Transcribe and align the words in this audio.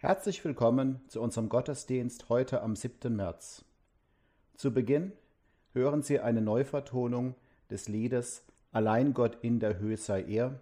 Herzlich 0.00 0.44
willkommen 0.44 1.00
zu 1.08 1.20
unserem 1.20 1.48
Gottesdienst 1.48 2.28
heute 2.28 2.62
am 2.62 2.76
7. 2.76 3.16
März. 3.16 3.64
Zu 4.54 4.72
Beginn 4.72 5.10
hören 5.72 6.02
Sie 6.02 6.20
eine 6.20 6.40
Neuvertonung 6.40 7.34
des 7.68 7.88
Liedes 7.88 8.44
Allein 8.70 9.12
Gott 9.12 9.38
in 9.42 9.58
der 9.58 9.80
Höhe 9.80 9.96
sei 9.96 10.22
er 10.22 10.60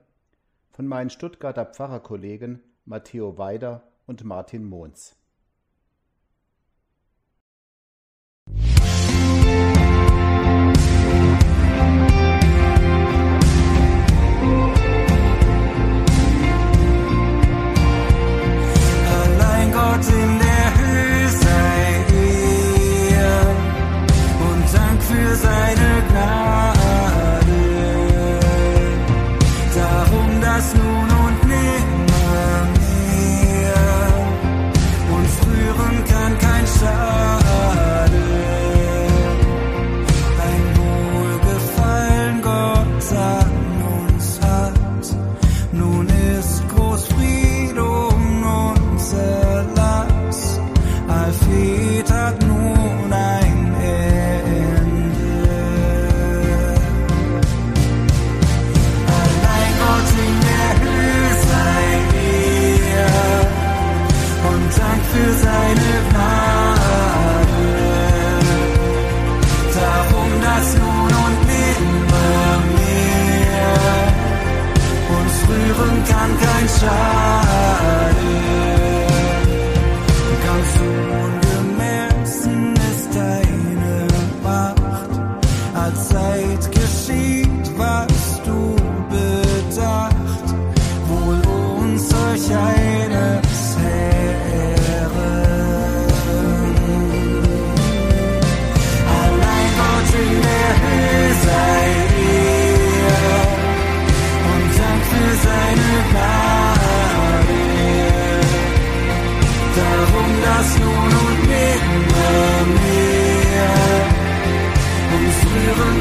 von 0.70 0.86
meinen 0.86 1.10
Stuttgarter 1.10 1.66
Pfarrerkollegen 1.66 2.62
Matteo 2.86 3.36
Weider 3.36 3.82
und 4.06 4.24
Martin 4.24 4.64
Mohns. 4.64 5.16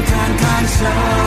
Can't 0.06 0.38
can't 0.40 0.68
show 0.68 1.25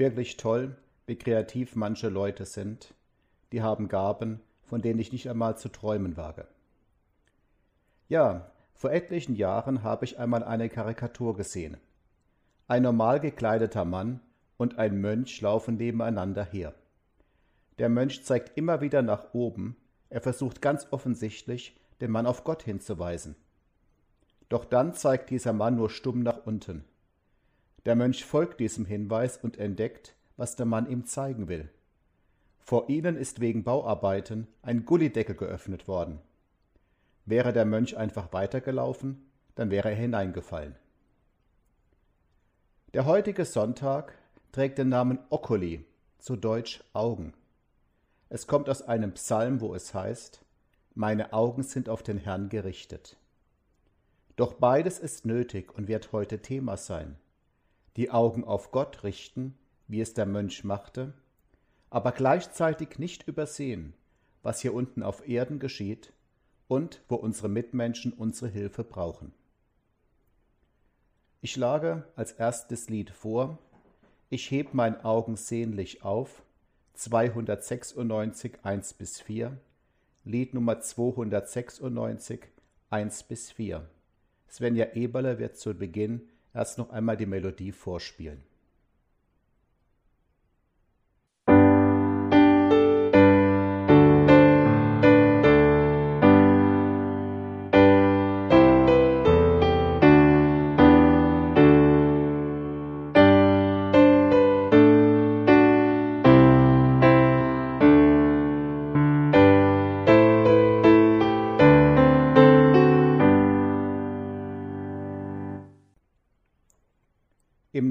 Wirklich 0.00 0.38
toll, 0.38 0.78
wie 1.04 1.16
kreativ 1.16 1.76
manche 1.76 2.08
Leute 2.08 2.46
sind. 2.46 2.94
Die 3.52 3.60
haben 3.60 3.86
Gaben, 3.86 4.40
von 4.62 4.80
denen 4.80 4.98
ich 4.98 5.12
nicht 5.12 5.28
einmal 5.28 5.58
zu 5.58 5.68
träumen 5.68 6.16
wage. 6.16 6.48
Ja, 8.08 8.50
vor 8.72 8.92
etlichen 8.92 9.36
Jahren 9.36 9.82
habe 9.82 10.06
ich 10.06 10.18
einmal 10.18 10.42
eine 10.42 10.70
Karikatur 10.70 11.36
gesehen. 11.36 11.76
Ein 12.66 12.84
normal 12.84 13.20
gekleideter 13.20 13.84
Mann 13.84 14.20
und 14.56 14.78
ein 14.78 15.02
Mönch 15.02 15.38
laufen 15.42 15.76
nebeneinander 15.76 16.46
her. 16.46 16.72
Der 17.78 17.90
Mönch 17.90 18.24
zeigt 18.24 18.56
immer 18.56 18.80
wieder 18.80 19.02
nach 19.02 19.34
oben, 19.34 19.76
er 20.08 20.22
versucht 20.22 20.62
ganz 20.62 20.86
offensichtlich, 20.92 21.78
den 22.00 22.10
Mann 22.10 22.24
auf 22.24 22.44
Gott 22.44 22.62
hinzuweisen. 22.62 23.36
Doch 24.48 24.64
dann 24.64 24.94
zeigt 24.94 25.28
dieser 25.28 25.52
Mann 25.52 25.76
nur 25.76 25.90
stumm 25.90 26.22
nach 26.22 26.46
unten. 26.46 26.86
Der 27.86 27.96
Mönch 27.96 28.24
folgt 28.24 28.60
diesem 28.60 28.84
Hinweis 28.84 29.38
und 29.38 29.58
entdeckt, 29.58 30.14
was 30.36 30.56
der 30.56 30.66
Mann 30.66 30.88
ihm 30.88 31.06
zeigen 31.06 31.48
will. 31.48 31.70
Vor 32.58 32.88
ihnen 32.88 33.16
ist 33.16 33.40
wegen 33.40 33.64
Bauarbeiten 33.64 34.46
ein 34.62 34.84
Gullideckel 34.84 35.34
geöffnet 35.34 35.88
worden. 35.88 36.20
Wäre 37.24 37.52
der 37.52 37.64
Mönch 37.64 37.96
einfach 37.96 38.32
weitergelaufen, 38.32 39.30
dann 39.54 39.70
wäre 39.70 39.90
er 39.90 39.96
hineingefallen. 39.96 40.76
Der 42.92 43.06
heutige 43.06 43.44
Sonntag 43.44 44.14
trägt 44.52 44.78
den 44.78 44.88
Namen 44.88 45.18
Oculi, 45.30 45.84
zu 46.18 46.36
Deutsch 46.36 46.82
Augen. 46.92 47.34
Es 48.28 48.46
kommt 48.46 48.68
aus 48.68 48.82
einem 48.82 49.12
Psalm, 49.12 49.60
wo 49.60 49.74
es 49.74 49.94
heißt, 49.94 50.44
Meine 50.94 51.32
Augen 51.32 51.62
sind 51.62 51.88
auf 51.88 52.02
den 52.02 52.18
Herrn 52.18 52.48
gerichtet. 52.48 53.16
Doch 54.36 54.54
beides 54.54 54.98
ist 54.98 55.24
nötig 55.24 55.72
und 55.72 55.88
wird 55.88 56.12
heute 56.12 56.40
Thema 56.42 56.76
sein. 56.76 57.16
Die 57.96 58.10
Augen 58.10 58.44
auf 58.44 58.70
Gott 58.70 59.02
richten, 59.04 59.58
wie 59.88 60.00
es 60.00 60.14
der 60.14 60.26
Mönch 60.26 60.64
machte, 60.64 61.12
aber 61.90 62.12
gleichzeitig 62.12 62.98
nicht 62.98 63.26
übersehen, 63.26 63.94
was 64.42 64.60
hier 64.60 64.74
unten 64.74 65.02
auf 65.02 65.26
Erden 65.28 65.58
geschieht 65.58 66.12
und 66.68 67.02
wo 67.08 67.16
unsere 67.16 67.48
Mitmenschen 67.48 68.12
unsere 68.12 68.48
Hilfe 68.48 68.84
brauchen. 68.84 69.32
Ich 71.40 71.52
schlage 71.52 72.04
als 72.14 72.32
erstes 72.32 72.88
Lied 72.88 73.10
vor, 73.10 73.58
ich 74.28 74.50
heb 74.52 74.74
mein 74.74 75.04
Augen 75.04 75.36
sehnlich 75.36 76.04
auf, 76.04 76.42
296 76.94 78.58
1 78.62 78.92
bis 78.94 79.20
4, 79.20 79.56
Lied 80.24 80.54
Nummer 80.54 80.80
296 80.80 82.42
1 82.90 83.22
bis 83.24 83.50
4. 83.50 83.88
Svenja 84.48 84.92
Eberle 84.94 85.38
wird 85.38 85.56
zu 85.56 85.74
Beginn 85.74 86.28
erst 86.54 86.78
noch 86.78 86.90
einmal 86.90 87.16
die 87.16 87.26
Melodie 87.26 87.72
vorspielen. 87.72 88.42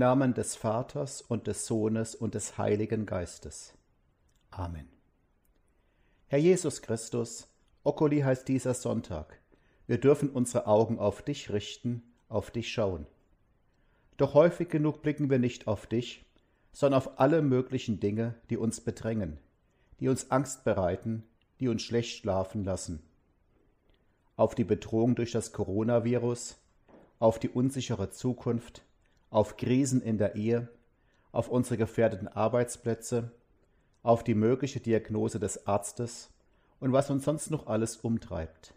Namen 0.09 0.33
des 0.33 0.55
Vaters 0.55 1.21
und 1.21 1.45
des 1.45 1.67
Sohnes 1.67 2.15
und 2.15 2.33
des 2.33 2.57
Heiligen 2.57 3.05
Geistes. 3.05 3.75
Amen. 4.49 4.89
Herr 6.25 6.39
Jesus 6.39 6.81
Christus, 6.81 7.47
Oculi 7.83 8.21
heißt 8.21 8.47
dieser 8.47 8.73
Sonntag. 8.73 9.39
Wir 9.85 9.99
dürfen 9.99 10.31
unsere 10.31 10.65
Augen 10.65 10.97
auf 10.97 11.21
dich 11.21 11.51
richten, 11.51 12.01
auf 12.27 12.49
dich 12.49 12.73
schauen. 12.73 13.05
Doch 14.17 14.33
häufig 14.33 14.69
genug 14.69 15.03
blicken 15.03 15.29
wir 15.29 15.37
nicht 15.37 15.67
auf 15.67 15.85
dich, 15.85 16.25
sondern 16.71 16.97
auf 16.97 17.19
alle 17.19 17.43
möglichen 17.43 17.99
Dinge, 17.99 18.33
die 18.49 18.57
uns 18.57 18.81
bedrängen, 18.81 19.37
die 19.99 20.09
uns 20.09 20.31
Angst 20.31 20.63
bereiten, 20.63 21.23
die 21.59 21.67
uns 21.67 21.83
schlecht 21.83 22.17
schlafen 22.17 22.63
lassen. 22.63 23.03
Auf 24.37 24.55
die 24.55 24.63
Bedrohung 24.63 25.13
durch 25.13 25.33
das 25.33 25.53
Coronavirus, 25.53 26.57
auf 27.19 27.37
die 27.37 27.49
unsichere 27.49 28.09
Zukunft, 28.09 28.81
auf 29.29 29.57
Krisen 29.57 30.01
in 30.01 30.17
der 30.17 30.35
Ehe, 30.35 30.69
auf 31.31 31.49
unsere 31.49 31.77
gefährdeten 31.77 32.27
Arbeitsplätze, 32.27 33.31
auf 34.01 34.23
die 34.23 34.35
mögliche 34.35 34.79
Diagnose 34.79 35.39
des 35.39 35.67
Arztes 35.67 36.29
und 36.79 36.93
was 36.93 37.09
uns 37.09 37.25
sonst 37.25 37.51
noch 37.51 37.67
alles 37.67 37.97
umtreibt. 37.97 38.73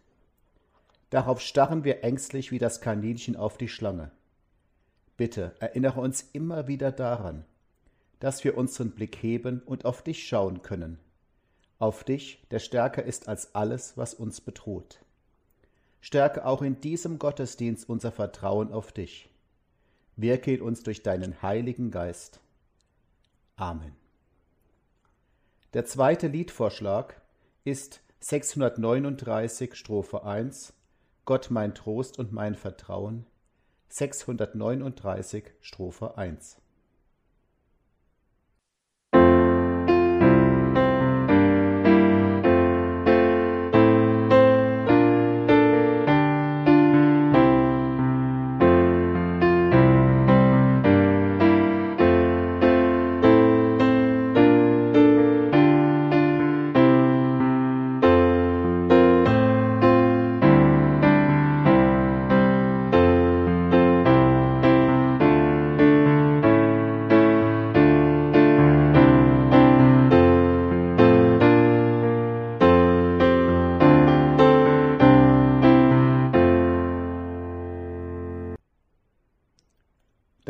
Darauf 1.11 1.41
starren 1.41 1.85
wir 1.85 2.05
ängstlich 2.05 2.51
wie 2.51 2.59
das 2.59 2.81
Kaninchen 2.81 3.37
auf 3.37 3.59
die 3.59 3.69
Schlange. 3.69 4.11
Bitte 5.17 5.55
erinnere 5.61 6.01
uns 6.01 6.23
immer 6.33 6.69
wieder 6.69 6.91
daran, 6.91 7.45
dass 8.19 8.45
wir 8.45 8.57
unseren 8.57 8.93
Blick 8.93 9.17
heben 9.17 9.61
und 9.67 9.85
auf 9.85 10.03
dich 10.03 10.27
schauen 10.27 10.63
können, 10.63 10.99
auf 11.79 12.05
dich, 12.05 12.47
der 12.51 12.61
stärker 12.61 13.03
ist 13.03 13.29
als 13.29 13.55
alles, 13.55 13.97
was 13.97 14.15
uns 14.15 14.41
bedroht. 14.41 15.01
Stärke 16.01 16.47
auch 16.47 16.63
in 16.63 16.81
diesem 16.81 17.19
Gottesdienst 17.19 17.89
unser 17.89 18.11
Vertrauen 18.11 18.73
auf 18.73 18.93
dich. 18.93 19.29
Wirke 20.17 20.55
in 20.55 20.63
uns 20.63 20.83
durch 20.83 21.03
deinen 21.03 21.43
Heiligen 21.43 21.91
Geist. 21.91 22.41
Amen. 23.57 23.97
Der 25.75 25.85
zweite 25.85 26.29
Liedvorschlag 26.29 27.21
ist 27.65 28.03
639 28.21 29.75
Strophe 29.75 30.25
1 30.25 30.75
Gott 31.25 31.51
mein 31.51 31.75
Trost 31.75 32.19
und 32.19 32.33
mein 32.33 32.55
Vertrauen 32.55 33.27
639 33.89 35.53
Strophe 35.61 36.17
1 36.17 36.62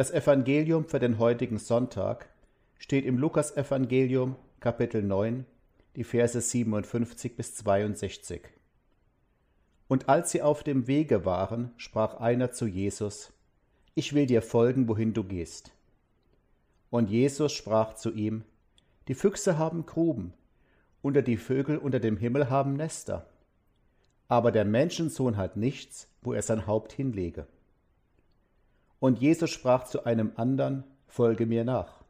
Das 0.03 0.11
Evangelium 0.11 0.85
für 0.85 0.99
den 0.99 1.21
heutigen 1.21 1.59
Sonntag 1.59 2.29
steht 2.77 3.05
im 3.05 3.19
Lukasevangelium 3.19 4.35
Kapitel 4.59 5.01
9, 5.01 5.47
die 5.95 6.03
Verse 6.03 6.41
57 6.41 7.37
bis 7.37 7.55
62. 7.55 8.49
Und 9.87 10.09
als 10.09 10.33
sie 10.33 10.43
auf 10.43 10.65
dem 10.65 10.89
Wege 10.89 11.25
waren, 11.25 11.71
sprach 11.77 12.15
einer 12.15 12.51
zu 12.51 12.67
Jesus, 12.67 13.33
Ich 13.95 14.13
will 14.13 14.27
dir 14.27 14.43
folgen, 14.43 14.89
wohin 14.89 15.15
du 15.15 15.23
gehst. 15.23 15.71
Und 16.91 17.09
Jesus 17.09 17.53
sprach 17.53 17.95
zu 17.95 18.11
ihm, 18.11 18.43
Die 19.07 19.15
Füchse 19.15 19.57
haben 19.57 19.87
Gruben, 19.87 20.35
und 21.01 21.15
die 21.29 21.37
Vögel 21.37 21.79
unter 21.79 22.01
dem 22.01 22.17
Himmel 22.17 22.51
haben 22.51 22.75
Nester, 22.75 23.29
aber 24.27 24.51
der 24.51 24.65
Menschensohn 24.65 25.37
hat 25.37 25.57
nichts, 25.57 26.09
wo 26.23 26.33
er 26.33 26.43
sein 26.43 26.67
Haupt 26.67 26.91
hinlege. 26.91 27.47
Und 29.03 29.21
Jesus 29.21 29.51
sprach 29.51 29.83
zu 29.83 30.05
einem 30.05 30.31
andern, 30.37 30.85
Folge 31.09 31.45
mir 31.45 31.65
nach. 31.65 32.05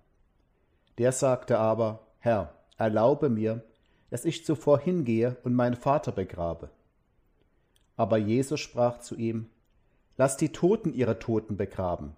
Der 0.99 1.13
sagte 1.13 1.59
aber, 1.59 2.07
Herr, 2.19 2.53
erlaube 2.77 3.31
mir, 3.31 3.65
dass 4.11 4.27
ich 4.27 4.45
zuvor 4.45 4.79
hingehe 4.79 5.39
und 5.43 5.55
meinen 5.55 5.75
Vater 5.75 6.13
begrabe. 6.13 6.69
Aber 7.97 8.19
Jesus 8.19 8.61
sprach 8.61 8.99
zu 8.99 9.17
ihm, 9.17 9.49
Lass 10.19 10.37
die 10.37 10.51
Toten 10.51 10.93
ihre 10.93 11.19
Toten 11.19 11.57
begraben, 11.57 12.13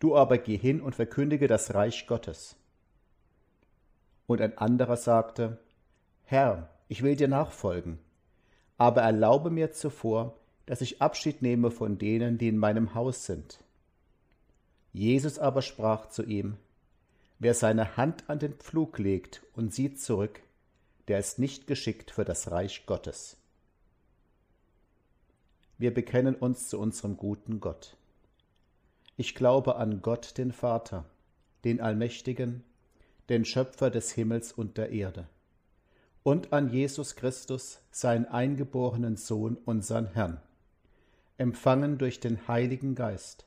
du 0.00 0.16
aber 0.16 0.38
geh 0.38 0.56
hin 0.56 0.80
und 0.80 0.96
verkündige 0.96 1.46
das 1.46 1.74
Reich 1.74 2.08
Gottes. 2.08 2.56
Und 4.26 4.40
ein 4.40 4.58
anderer 4.58 4.96
sagte, 4.96 5.58
Herr, 6.24 6.70
ich 6.88 7.04
will 7.04 7.14
dir 7.14 7.28
nachfolgen, 7.28 8.00
aber 8.78 9.02
erlaube 9.02 9.50
mir 9.50 9.70
zuvor, 9.70 10.40
dass 10.66 10.80
ich 10.80 11.00
Abschied 11.00 11.40
nehme 11.40 11.70
von 11.70 11.98
denen, 11.98 12.36
die 12.36 12.48
in 12.48 12.58
meinem 12.58 12.96
Haus 12.96 13.24
sind. 13.24 13.60
Jesus 14.92 15.38
aber 15.38 15.62
sprach 15.62 16.08
zu 16.08 16.22
ihm, 16.22 16.56
Wer 17.40 17.54
seine 17.54 17.96
Hand 17.96 18.28
an 18.28 18.40
den 18.40 18.54
Pflug 18.54 18.98
legt 18.98 19.42
und 19.54 19.72
sieht 19.72 20.00
zurück, 20.00 20.40
der 21.06 21.20
ist 21.20 21.38
nicht 21.38 21.66
geschickt 21.66 22.10
für 22.10 22.24
das 22.24 22.50
Reich 22.50 22.84
Gottes. 22.84 23.36
Wir 25.78 25.94
bekennen 25.94 26.34
uns 26.34 26.68
zu 26.68 26.80
unserem 26.80 27.16
guten 27.16 27.60
Gott. 27.60 27.96
Ich 29.16 29.36
glaube 29.36 29.76
an 29.76 30.02
Gott 30.02 30.36
den 30.36 30.50
Vater, 30.50 31.04
den 31.64 31.80
Allmächtigen, 31.80 32.64
den 33.28 33.44
Schöpfer 33.44 33.90
des 33.90 34.10
Himmels 34.10 34.52
und 34.52 34.76
der 34.76 34.90
Erde, 34.90 35.28
und 36.24 36.52
an 36.52 36.70
Jesus 36.70 37.14
Christus, 37.14 37.80
seinen 37.90 38.26
eingeborenen 38.26 39.16
Sohn, 39.16 39.56
unseren 39.64 40.06
Herrn, 40.12 40.40
empfangen 41.36 41.98
durch 41.98 42.20
den 42.20 42.48
Heiligen 42.48 42.94
Geist, 42.94 43.46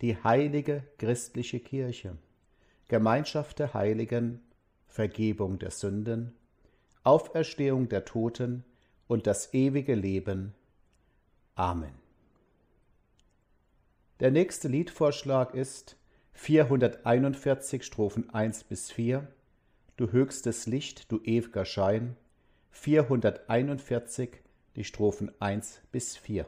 die 0.00 0.16
heilige 0.22 0.84
christliche 0.98 1.60
Kirche, 1.60 2.16
Gemeinschaft 2.88 3.58
der 3.58 3.74
Heiligen, 3.74 4.40
Vergebung 4.86 5.58
der 5.58 5.70
Sünden, 5.70 6.34
Auferstehung 7.04 7.88
der 7.88 8.04
Toten 8.04 8.64
und 9.06 9.26
das 9.26 9.52
ewige 9.54 9.94
Leben. 9.94 10.54
Amen. 11.54 11.94
Der 14.20 14.30
nächste 14.30 14.68
Liedvorschlag 14.68 15.54
ist 15.54 15.96
441 16.32 17.84
Strophen 17.84 18.30
1 18.30 18.64
bis 18.64 18.90
4, 18.90 19.26
Du 19.96 20.12
höchstes 20.12 20.66
Licht, 20.66 21.10
du 21.10 21.20
ewiger 21.24 21.64
Schein, 21.64 22.16
441 22.70 24.30
die 24.76 24.84
Strophen 24.84 25.32
1 25.40 25.80
bis 25.90 26.16
4. 26.16 26.46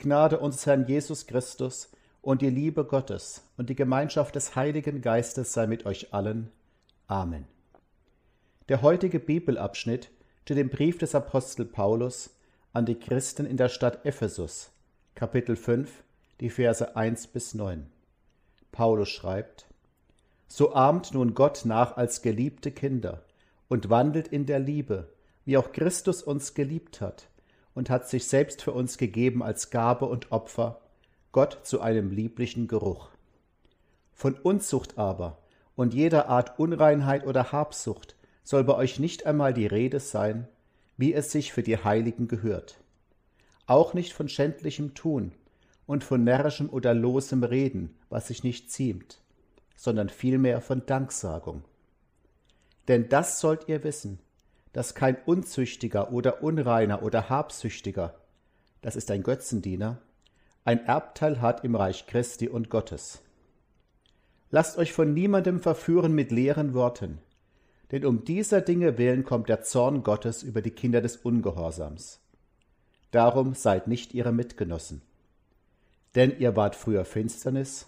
Gnade 0.00 0.40
unseres 0.40 0.66
Herrn 0.66 0.86
Jesus 0.86 1.26
Christus 1.26 1.90
und 2.22 2.42
die 2.42 2.50
Liebe 2.50 2.84
Gottes 2.84 3.42
und 3.56 3.70
die 3.70 3.76
Gemeinschaft 3.76 4.34
des 4.34 4.56
Heiligen 4.56 5.00
Geistes 5.02 5.52
sei 5.52 5.66
mit 5.66 5.86
euch 5.86 6.12
allen. 6.12 6.50
Amen. 7.06 7.46
Der 8.68 8.82
heutige 8.82 9.20
Bibelabschnitt 9.20 10.10
steht 10.42 10.58
im 10.58 10.70
Brief 10.70 10.98
des 10.98 11.14
Apostel 11.14 11.64
Paulus 11.64 12.30
an 12.72 12.86
die 12.86 12.96
Christen 12.96 13.46
in 13.46 13.56
der 13.56 13.68
Stadt 13.68 14.04
Ephesus, 14.04 14.72
Kapitel 15.14 15.54
5, 15.54 16.02
die 16.40 16.50
Verse 16.50 16.96
1 16.96 17.28
bis 17.28 17.54
9. 17.54 17.86
Paulus 18.72 19.08
schreibt: 19.08 19.66
So 20.48 20.74
ahmt 20.74 21.14
nun 21.14 21.34
Gott 21.34 21.62
nach 21.64 21.96
als 21.96 22.22
geliebte 22.22 22.72
Kinder 22.72 23.22
und 23.68 23.90
wandelt 23.90 24.28
in 24.28 24.46
der 24.46 24.58
Liebe, 24.58 25.12
wie 25.44 25.56
auch 25.56 25.72
Christus 25.72 26.22
uns 26.22 26.54
geliebt 26.54 27.00
hat 27.00 27.29
und 27.74 27.90
hat 27.90 28.08
sich 28.08 28.26
selbst 28.26 28.62
für 28.62 28.72
uns 28.72 28.98
gegeben 28.98 29.42
als 29.42 29.70
Gabe 29.70 30.06
und 30.06 30.32
Opfer, 30.32 30.80
Gott 31.32 31.60
zu 31.62 31.80
einem 31.80 32.10
lieblichen 32.10 32.68
Geruch. 32.68 33.10
Von 34.12 34.34
Unzucht 34.34 34.98
aber 34.98 35.38
und 35.76 35.94
jeder 35.94 36.28
Art 36.28 36.58
Unreinheit 36.58 37.26
oder 37.26 37.52
Habsucht 37.52 38.16
soll 38.42 38.64
bei 38.64 38.74
euch 38.74 38.98
nicht 38.98 39.26
einmal 39.26 39.54
die 39.54 39.66
Rede 39.66 40.00
sein, 40.00 40.48
wie 40.96 41.14
es 41.14 41.30
sich 41.30 41.52
für 41.52 41.62
die 41.62 41.78
Heiligen 41.78 42.28
gehört. 42.28 42.76
Auch 43.66 43.94
nicht 43.94 44.12
von 44.12 44.28
schändlichem 44.28 44.94
Tun 44.94 45.32
und 45.86 46.04
von 46.04 46.24
närrischem 46.24 46.68
oder 46.68 46.92
losem 46.92 47.44
Reden, 47.44 47.96
was 48.10 48.26
sich 48.26 48.44
nicht 48.44 48.70
ziemt, 48.70 49.22
sondern 49.76 50.08
vielmehr 50.08 50.60
von 50.60 50.84
Danksagung. 50.84 51.62
Denn 52.88 53.08
das 53.08 53.40
sollt 53.40 53.68
ihr 53.68 53.84
wissen, 53.84 54.18
dass 54.72 54.94
kein 54.94 55.16
Unzüchtiger 55.24 56.12
oder 56.12 56.42
Unreiner 56.42 57.02
oder 57.02 57.28
Habsüchtiger, 57.28 58.14
das 58.82 58.96
ist 58.96 59.10
ein 59.10 59.22
Götzendiener, 59.22 59.98
ein 60.64 60.84
Erbteil 60.86 61.40
hat 61.40 61.64
im 61.64 61.74
Reich 61.74 62.06
Christi 62.06 62.48
und 62.48 62.70
Gottes. 62.70 63.20
Lasst 64.50 64.78
euch 64.78 64.92
von 64.92 65.14
niemandem 65.14 65.60
verführen 65.60 66.14
mit 66.14 66.30
leeren 66.30 66.74
Worten, 66.74 67.18
denn 67.90 68.04
um 68.04 68.24
dieser 68.24 68.60
Dinge 68.60 68.98
willen 68.98 69.24
kommt 69.24 69.48
der 69.48 69.62
Zorn 69.62 70.02
Gottes 70.02 70.42
über 70.42 70.62
die 70.62 70.70
Kinder 70.70 71.00
des 71.00 71.16
Ungehorsams. 71.16 72.20
Darum 73.10 73.54
seid 73.54 73.88
nicht 73.88 74.14
ihre 74.14 74.32
Mitgenossen. 74.32 75.02
Denn 76.14 76.38
ihr 76.38 76.56
wart 76.56 76.76
früher 76.76 77.04
Finsternis, 77.04 77.86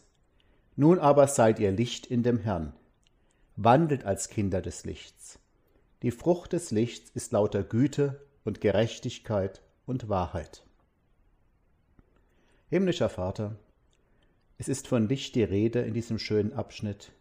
nun 0.76 0.98
aber 0.98 1.26
seid 1.28 1.58
ihr 1.58 1.70
Licht 1.70 2.06
in 2.06 2.22
dem 2.22 2.38
Herrn. 2.38 2.72
Wandelt 3.56 4.04
als 4.04 4.28
Kinder 4.28 4.62
des 4.62 4.84
Lichts. 4.84 5.38
Die 6.02 6.10
Frucht 6.10 6.52
des 6.52 6.72
Lichts 6.72 7.10
ist 7.10 7.30
lauter 7.30 7.62
Güte 7.62 8.20
und 8.44 8.60
Gerechtigkeit 8.60 9.62
und 9.86 10.08
Wahrheit. 10.08 10.64
Himmlischer 12.68 13.08
Vater, 13.08 13.56
es 14.58 14.68
ist 14.68 14.88
von 14.88 15.08
Licht 15.08 15.36
die 15.36 15.44
Rede 15.44 15.80
in 15.82 15.94
diesem 15.94 16.18
schönen 16.18 16.52
Abschnitt. 16.54 17.12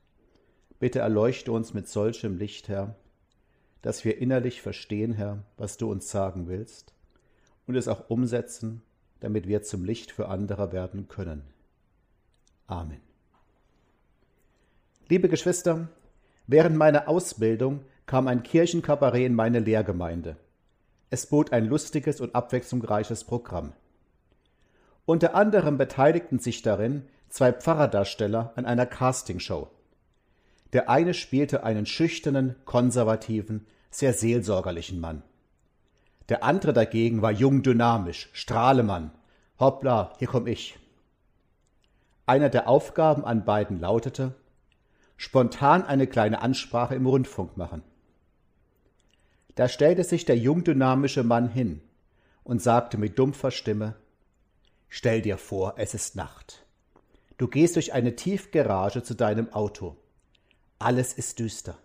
Bitte 0.79 0.97
erleuchte 0.99 1.51
uns 1.51 1.75
mit 1.75 1.87
solchem 1.87 2.37
Licht, 2.37 2.69
Herr, 2.69 2.95
dass 3.83 4.03
wir 4.03 4.17
innerlich 4.17 4.63
verstehen, 4.63 5.13
Herr, 5.13 5.43
was 5.57 5.77
du 5.77 5.91
uns 5.91 6.09
sagen 6.09 6.47
willst 6.47 6.95
und 7.67 7.75
es 7.75 7.87
auch 7.87 8.09
umsetzen, 8.09 8.81
damit 9.19 9.47
wir 9.47 9.61
zum 9.61 9.85
Licht 9.85 10.11
für 10.11 10.27
andere 10.27 10.71
werden 10.71 11.07
können. 11.07 11.43
Amen. 12.65 13.01
Liebe 15.07 15.29
Geschwister, 15.29 15.87
während 16.47 16.77
meiner 16.77 17.07
Ausbildung 17.07 17.85
kam 18.05 18.27
ein 18.27 18.43
Kirchenkabarett 18.43 19.25
in 19.25 19.35
meine 19.35 19.59
Lehrgemeinde. 19.59 20.37
Es 21.09 21.25
bot 21.25 21.51
ein 21.51 21.65
lustiges 21.65 22.21
und 22.21 22.35
abwechslungsreiches 22.35 23.23
Programm. 23.25 23.73
Unter 25.05 25.35
anderem 25.35 25.77
beteiligten 25.77 26.39
sich 26.39 26.61
darin 26.61 27.03
zwei 27.29 27.51
Pfarrerdarsteller 27.51 28.53
an 28.55 28.65
einer 28.65 28.85
Castingshow. 28.85 29.69
Der 30.73 30.89
eine 30.89 31.13
spielte 31.13 31.63
einen 31.63 31.85
schüchternen, 31.85 32.55
konservativen, 32.65 33.65
sehr 33.89 34.13
seelsorgerlichen 34.13 34.99
Mann. 34.99 35.23
Der 36.29 36.43
andere 36.43 36.71
dagegen 36.71 37.21
war 37.21 37.31
jung 37.31 37.61
dynamisch, 37.61 38.29
Strahlemann. 38.31 39.11
Hoppla, 39.59 40.13
hier 40.17 40.29
komm 40.29 40.47
ich. 40.47 40.79
Einer 42.25 42.49
der 42.49 42.69
Aufgaben 42.69 43.25
an 43.25 43.43
beiden 43.43 43.81
lautete, 43.81 44.33
spontan 45.17 45.83
eine 45.83 46.07
kleine 46.07 46.41
Ansprache 46.41 46.95
im 46.95 47.05
Rundfunk 47.05 47.57
machen. 47.57 47.83
Da 49.55 49.67
stellte 49.67 50.03
sich 50.03 50.25
der 50.25 50.37
jungdynamische 50.37 51.23
Mann 51.23 51.49
hin 51.49 51.81
und 52.43 52.61
sagte 52.61 52.97
mit 52.97 53.19
dumpfer 53.19 53.51
Stimme 53.51 53.95
Stell 54.89 55.21
dir 55.21 55.37
vor, 55.37 55.75
es 55.77 55.93
ist 55.93 56.15
Nacht. 56.15 56.65
Du 57.37 57.47
gehst 57.47 57.75
durch 57.75 57.93
eine 57.93 58.15
Tiefgarage 58.15 59.03
zu 59.03 59.15
deinem 59.15 59.51
Auto. 59.53 59.95
Alles 60.79 61.13
ist 61.13 61.39
düster. 61.39 61.77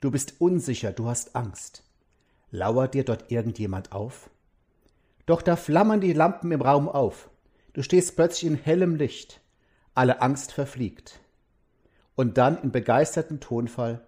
Du 0.00 0.10
bist 0.10 0.40
unsicher, 0.40 0.92
du 0.92 1.06
hast 1.06 1.36
Angst. 1.36 1.84
Lauert 2.50 2.94
dir 2.94 3.04
dort 3.04 3.30
irgendjemand 3.30 3.92
auf? 3.92 4.30
Doch 5.26 5.42
da 5.42 5.56
flammern 5.56 6.00
die 6.00 6.14
Lampen 6.14 6.50
im 6.50 6.62
Raum 6.62 6.88
auf. 6.88 7.28
Du 7.72 7.82
stehst 7.82 8.16
plötzlich 8.16 8.50
in 8.50 8.56
hellem 8.56 8.96
Licht. 8.96 9.40
Alle 9.94 10.22
Angst 10.22 10.52
verfliegt. 10.52 11.20
Und 12.16 12.38
dann 12.38 12.60
in 12.62 12.72
begeistertem 12.72 13.38
Tonfall 13.38 14.06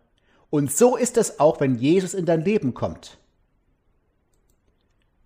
und 0.53 0.71
so 0.71 0.99
ist 0.99 1.17
es 1.17 1.41
auch, 1.41 1.61
wenn 1.61 1.77
Jesus 1.77 2.13
in 2.13 2.27
dein 2.27 2.43
Leben 2.43 2.75
kommt. 2.75 3.17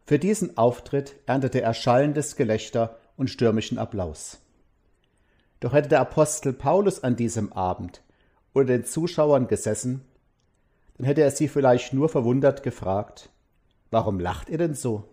Für 0.06 0.20
diesen 0.20 0.56
Auftritt 0.56 1.16
erntete 1.26 1.62
er 1.62 1.74
schallendes 1.74 2.36
Gelächter 2.36 2.96
und 3.16 3.28
stürmischen 3.28 3.76
Applaus. 3.76 4.38
Doch 5.58 5.72
hätte 5.72 5.88
der 5.88 6.00
Apostel 6.00 6.52
Paulus 6.52 7.02
an 7.02 7.16
diesem 7.16 7.52
Abend 7.52 8.02
unter 8.52 8.72
den 8.72 8.84
Zuschauern 8.84 9.48
gesessen, 9.48 10.02
dann 10.96 11.06
hätte 11.06 11.22
er 11.22 11.32
sie 11.32 11.48
vielleicht 11.48 11.92
nur 11.92 12.08
verwundert 12.08 12.62
gefragt, 12.62 13.28
warum 13.90 14.20
lacht 14.20 14.48
ihr 14.48 14.58
denn 14.58 14.74
so? 14.74 15.08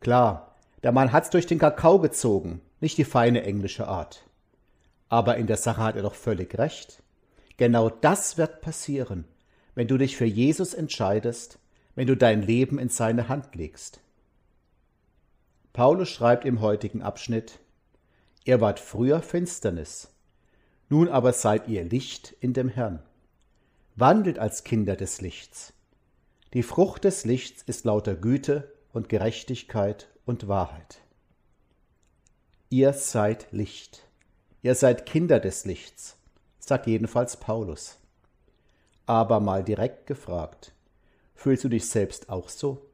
Klar, 0.00 0.56
der 0.82 0.92
Mann 0.92 1.10
hat's 1.10 1.30
durch 1.30 1.46
den 1.46 1.58
Kakao 1.58 2.00
gezogen, 2.00 2.60
nicht 2.80 2.98
die 2.98 3.04
feine 3.04 3.44
englische 3.44 3.88
Art. 3.88 4.28
Aber 5.08 5.38
in 5.38 5.46
der 5.46 5.56
Sache 5.56 5.82
hat 5.82 5.96
er 5.96 6.02
doch 6.02 6.16
völlig 6.16 6.58
recht. 6.58 7.02
Genau 7.56 7.90
das 7.90 8.38
wird 8.38 8.60
passieren, 8.60 9.24
wenn 9.74 9.88
du 9.88 9.98
dich 9.98 10.16
für 10.16 10.24
Jesus 10.24 10.74
entscheidest, 10.74 11.58
wenn 11.94 12.06
du 12.06 12.16
dein 12.16 12.42
Leben 12.42 12.78
in 12.78 12.88
seine 12.88 13.28
Hand 13.28 13.54
legst. 13.54 14.00
Paulus 15.72 16.08
schreibt 16.08 16.44
im 16.44 16.60
heutigen 16.60 17.02
Abschnitt, 17.02 17.58
Ihr 18.44 18.60
wart 18.60 18.80
früher 18.80 19.22
Finsternis, 19.22 20.08
nun 20.88 21.08
aber 21.08 21.32
seid 21.32 21.68
ihr 21.68 21.84
Licht 21.84 22.34
in 22.40 22.52
dem 22.52 22.68
Herrn. 22.68 23.02
Wandelt 23.94 24.38
als 24.38 24.64
Kinder 24.64 24.96
des 24.96 25.20
Lichts. 25.20 25.72
Die 26.52 26.62
Frucht 26.62 27.04
des 27.04 27.24
Lichts 27.24 27.62
ist 27.62 27.84
lauter 27.84 28.14
Güte 28.14 28.72
und 28.92 29.08
Gerechtigkeit 29.08 30.08
und 30.24 30.48
Wahrheit. 30.48 31.00
Ihr 32.68 32.92
seid 32.94 33.46
Licht. 33.52 34.08
Ihr 34.62 34.74
seid 34.74 35.06
Kinder 35.06 35.40
des 35.40 35.64
Lichts 35.64 36.16
sagt 36.64 36.86
jedenfalls 36.86 37.36
Paulus. 37.36 37.98
aber 39.04 39.40
mal 39.40 39.64
direkt 39.64 40.06
gefragt, 40.06 40.72
fühlst 41.34 41.64
du 41.64 41.68
dich 41.68 41.88
selbst 41.88 42.28
auch 42.28 42.48
so? 42.48 42.86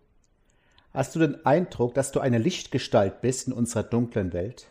Hast 0.94 1.14
du 1.14 1.18
den 1.18 1.44
Eindruck, 1.44 1.92
dass 1.92 2.12
du 2.12 2.20
eine 2.20 2.38
Lichtgestalt 2.38 3.20
bist 3.20 3.46
in 3.46 3.52
unserer 3.52 3.82
dunklen 3.82 4.32
Welt? 4.32 4.68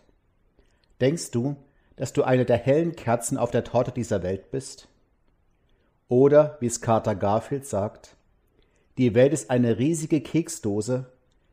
Denkst 0.99 1.29
du, 1.29 1.55
dass 1.95 2.11
du 2.11 2.23
eine 2.23 2.43
der 2.43 2.57
hellen 2.57 2.95
Kerzen 2.95 3.37
auf 3.37 3.51
der 3.51 3.63
Torte 3.63 3.91
dieser 3.91 4.23
Welt 4.23 4.49
bist? 4.49 4.87
Oder, 6.09 6.57
wie 6.59 6.65
es 6.65 6.81
Carter 6.81 7.15
Garfield 7.15 7.67
sagt, 7.67 8.15
die 8.97 9.13
Welt 9.13 9.31
ist 9.31 9.51
eine 9.51 9.77
riesige 9.77 10.21
Keksdose, 10.21 11.05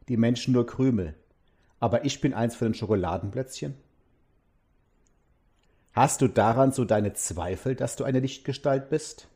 die 0.08 0.16
Menschen 0.16 0.54
nur 0.54 0.66
Krümel, 0.66 1.14
aber 1.78 2.06
ich 2.06 2.22
bin 2.22 2.32
eins 2.32 2.56
von 2.56 2.68
den 2.68 2.74
Schokoladenplätzchen? 2.74 3.74
Hast 5.94 6.22
du 6.22 6.28
daran 6.28 6.72
so 6.72 6.84
deine 6.84 7.14
Zweifel, 7.14 7.76
dass 7.76 7.94
du 7.94 8.02
eine 8.02 8.18
Lichtgestalt 8.18 8.90
bist? 8.90 9.28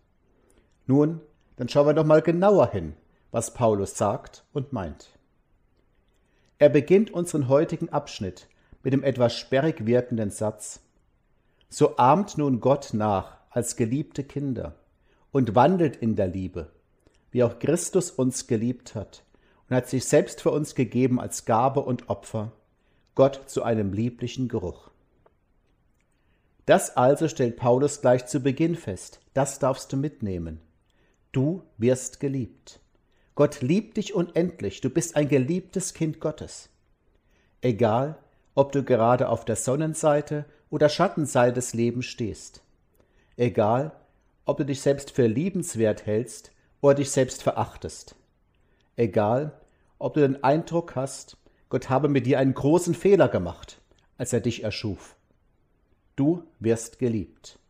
Nun, 0.88 1.20
dann 1.54 1.68
schauen 1.68 1.86
wir 1.86 1.94
doch 1.94 2.04
mal 2.04 2.20
genauer 2.20 2.72
hin, 2.72 2.94
was 3.30 3.54
Paulus 3.54 3.96
sagt 3.96 4.44
und 4.52 4.72
meint. 4.72 5.10
Er 6.58 6.68
beginnt 6.68 7.12
unseren 7.12 7.46
heutigen 7.48 7.90
Abschnitt 7.90 8.48
mit 8.82 8.92
dem 8.92 9.04
etwas 9.04 9.36
sperrig 9.36 9.86
wirkenden 9.86 10.30
Satz 10.30 10.80
So 11.68 11.96
ahmt 11.96 12.38
nun 12.38 12.58
Gott 12.58 12.90
nach 12.92 13.36
als 13.50 13.76
geliebte 13.76 14.24
Kinder 14.24 14.74
und 15.30 15.54
wandelt 15.54 15.94
in 15.94 16.16
der 16.16 16.26
Liebe, 16.26 16.72
wie 17.30 17.44
auch 17.44 17.60
Christus 17.60 18.10
uns 18.10 18.48
geliebt 18.48 18.96
hat 18.96 19.22
und 19.68 19.76
hat 19.76 19.88
sich 19.88 20.06
selbst 20.06 20.40
für 20.40 20.50
uns 20.50 20.74
gegeben 20.74 21.20
als 21.20 21.44
Gabe 21.44 21.82
und 21.82 22.08
Opfer, 22.08 22.50
Gott 23.14 23.42
zu 23.46 23.62
einem 23.62 23.92
lieblichen 23.92 24.48
Geruch. 24.48 24.90
Das 26.68 26.98
also 26.98 27.28
stellt 27.28 27.56
Paulus 27.56 28.02
gleich 28.02 28.26
zu 28.26 28.40
Beginn 28.40 28.76
fest, 28.76 29.20
das 29.32 29.58
darfst 29.58 29.90
du 29.90 29.96
mitnehmen. 29.96 30.60
Du 31.32 31.62
wirst 31.78 32.20
geliebt. 32.20 32.80
Gott 33.34 33.62
liebt 33.62 33.96
dich 33.96 34.12
unendlich, 34.12 34.82
du 34.82 34.90
bist 34.90 35.16
ein 35.16 35.30
geliebtes 35.30 35.94
Kind 35.94 36.20
Gottes. 36.20 36.68
Egal, 37.62 38.18
ob 38.54 38.72
du 38.72 38.82
gerade 38.82 39.30
auf 39.30 39.46
der 39.46 39.56
Sonnenseite 39.56 40.44
oder 40.68 40.90
Schattenseite 40.90 41.54
des 41.54 41.72
Lebens 41.72 42.04
stehst. 42.04 42.60
Egal, 43.38 43.92
ob 44.44 44.58
du 44.58 44.66
dich 44.66 44.82
selbst 44.82 45.12
für 45.12 45.26
liebenswert 45.26 46.04
hältst 46.04 46.52
oder 46.82 46.96
dich 46.96 47.10
selbst 47.10 47.42
verachtest. 47.42 48.14
Egal, 48.94 49.58
ob 49.98 50.12
du 50.12 50.20
den 50.20 50.44
Eindruck 50.44 50.96
hast, 50.96 51.38
Gott 51.70 51.88
habe 51.88 52.08
mit 52.08 52.26
dir 52.26 52.38
einen 52.38 52.52
großen 52.52 52.94
Fehler 52.94 53.28
gemacht, 53.28 53.80
als 54.18 54.34
er 54.34 54.40
dich 54.42 54.64
erschuf. 54.64 55.16
Du 56.18 56.42
wirst 56.58 56.98
geliebt. 56.98 57.60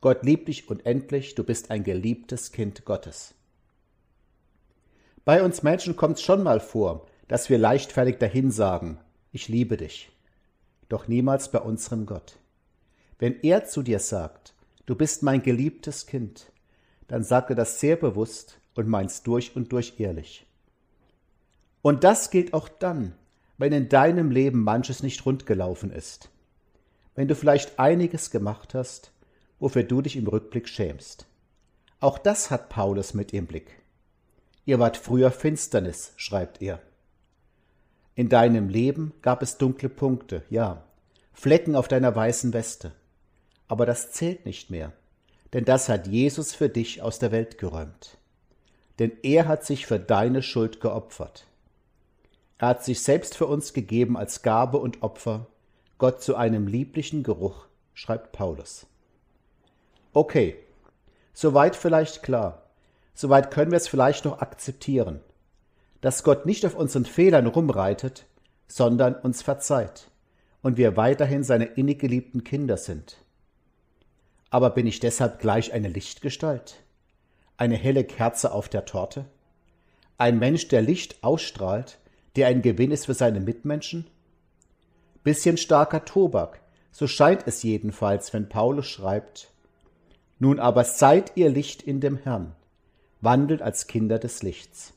Gott 0.00 0.24
liebt 0.24 0.48
dich 0.48 0.68
unendlich, 0.68 1.36
du 1.36 1.44
bist 1.44 1.70
ein 1.70 1.84
geliebtes 1.84 2.50
Kind 2.50 2.84
Gottes. 2.84 3.32
Bei 5.24 5.44
uns 5.44 5.62
Menschen 5.62 5.94
kommt 5.94 6.16
es 6.16 6.22
schon 6.22 6.42
mal 6.42 6.58
vor, 6.58 7.06
dass 7.28 7.48
wir 7.48 7.58
leichtfertig 7.58 8.18
dahin 8.18 8.50
sagen, 8.50 8.98
ich 9.30 9.46
liebe 9.46 9.76
dich. 9.76 10.10
Doch 10.88 11.06
niemals 11.06 11.52
bei 11.52 11.60
unserem 11.60 12.04
Gott. 12.04 12.40
Wenn 13.20 13.38
er 13.42 13.66
zu 13.66 13.84
dir 13.84 14.00
sagt, 14.00 14.52
du 14.84 14.96
bist 14.96 15.22
mein 15.22 15.40
geliebtes 15.40 16.08
Kind, 16.08 16.50
dann 17.06 17.22
sagt 17.22 17.50
er 17.50 17.56
das 17.56 17.78
sehr 17.78 17.94
bewusst 17.94 18.58
und 18.74 18.88
meint's 18.88 19.22
durch 19.22 19.54
und 19.54 19.70
durch 19.70 20.00
ehrlich. 20.00 20.44
Und 21.82 22.02
das 22.02 22.30
gilt 22.30 22.52
auch 22.52 22.68
dann, 22.68 23.14
wenn 23.58 23.72
in 23.72 23.88
deinem 23.88 24.32
Leben 24.32 24.58
manches 24.64 25.04
nicht 25.04 25.24
rund 25.24 25.46
gelaufen 25.46 25.92
ist. 25.92 26.31
Wenn 27.14 27.28
du 27.28 27.34
vielleicht 27.34 27.78
einiges 27.78 28.30
gemacht 28.30 28.74
hast, 28.74 29.12
wofür 29.58 29.84
du 29.84 30.02
dich 30.02 30.16
im 30.16 30.26
Rückblick 30.26 30.68
schämst. 30.68 31.26
Auch 32.00 32.18
das 32.18 32.50
hat 32.50 32.68
Paulus 32.68 33.14
mit 33.14 33.32
im 33.32 33.46
Blick. 33.46 33.78
Ihr 34.64 34.78
wart 34.78 34.96
früher 34.96 35.30
Finsternis, 35.30 36.12
schreibt 36.16 36.62
er. 36.62 36.80
In 38.14 38.28
deinem 38.28 38.68
Leben 38.68 39.12
gab 39.22 39.42
es 39.42 39.58
dunkle 39.58 39.88
Punkte, 39.88 40.42
ja, 40.50 40.84
Flecken 41.32 41.76
auf 41.76 41.88
deiner 41.88 42.14
weißen 42.14 42.52
Weste. 42.52 42.92
Aber 43.68 43.86
das 43.86 44.12
zählt 44.12 44.44
nicht 44.44 44.70
mehr 44.70 44.92
denn 45.52 45.64
das 45.64 45.88
hat 45.88 46.06
Jesus 46.06 46.54
für 46.54 46.68
dich 46.68 47.02
aus 47.02 47.18
der 47.18 47.32
Welt 47.32 47.58
geräumt. 47.58 48.16
Denn 48.98 49.12
er 49.22 49.46
hat 49.48 49.64
sich 49.64 49.86
für 49.86 49.98
deine 49.98 50.42
Schuld 50.42 50.80
geopfert. 50.80 51.46
Er 52.58 52.68
hat 52.68 52.84
sich 52.84 53.02
selbst 53.02 53.36
für 53.36 53.46
uns 53.46 53.72
gegeben 53.72 54.16
als 54.16 54.42
Gabe 54.42 54.78
und 54.78 55.02
Opfer, 55.02 55.46
Gott 56.02 56.20
zu 56.20 56.34
einem 56.34 56.66
lieblichen 56.66 57.22
Geruch, 57.22 57.66
schreibt 57.94 58.32
Paulus. 58.32 58.88
Okay, 60.12 60.56
soweit 61.32 61.76
vielleicht 61.76 62.24
klar, 62.24 62.64
soweit 63.14 63.52
können 63.52 63.70
wir 63.70 63.76
es 63.76 63.86
vielleicht 63.86 64.24
noch 64.24 64.40
akzeptieren, 64.40 65.20
dass 66.00 66.24
Gott 66.24 66.44
nicht 66.44 66.66
auf 66.66 66.74
unseren 66.74 67.04
Fehlern 67.04 67.46
rumreitet, 67.46 68.26
sondern 68.66 69.14
uns 69.14 69.42
verzeiht 69.42 70.10
und 70.60 70.76
wir 70.76 70.96
weiterhin 70.96 71.44
seine 71.44 71.66
innig 71.66 72.00
geliebten 72.00 72.42
Kinder 72.42 72.78
sind. 72.78 73.18
Aber 74.50 74.70
bin 74.70 74.88
ich 74.88 74.98
deshalb 74.98 75.38
gleich 75.38 75.72
eine 75.72 75.88
Lichtgestalt? 75.88 76.82
Eine 77.56 77.76
helle 77.76 78.02
Kerze 78.02 78.50
auf 78.50 78.68
der 78.68 78.86
Torte? 78.86 79.26
Ein 80.18 80.40
Mensch, 80.40 80.66
der 80.66 80.82
Licht 80.82 81.22
ausstrahlt, 81.22 82.00
der 82.34 82.48
ein 82.48 82.60
Gewinn 82.60 82.90
ist 82.90 83.06
für 83.06 83.14
seine 83.14 83.38
Mitmenschen? 83.38 84.08
Bisschen 85.22 85.56
starker 85.56 86.04
Tobak, 86.04 86.60
so 86.90 87.06
scheint 87.06 87.46
es 87.46 87.62
jedenfalls, 87.62 88.32
wenn 88.32 88.48
Paulus 88.48 88.86
schreibt, 88.86 89.52
nun 90.38 90.58
aber 90.58 90.82
seid 90.82 91.32
ihr 91.36 91.48
Licht 91.48 91.82
in 91.82 92.00
dem 92.00 92.16
Herrn, 92.16 92.56
wandelt 93.20 93.62
als 93.62 93.86
Kinder 93.86 94.18
des 94.18 94.42
Lichts. 94.42 94.92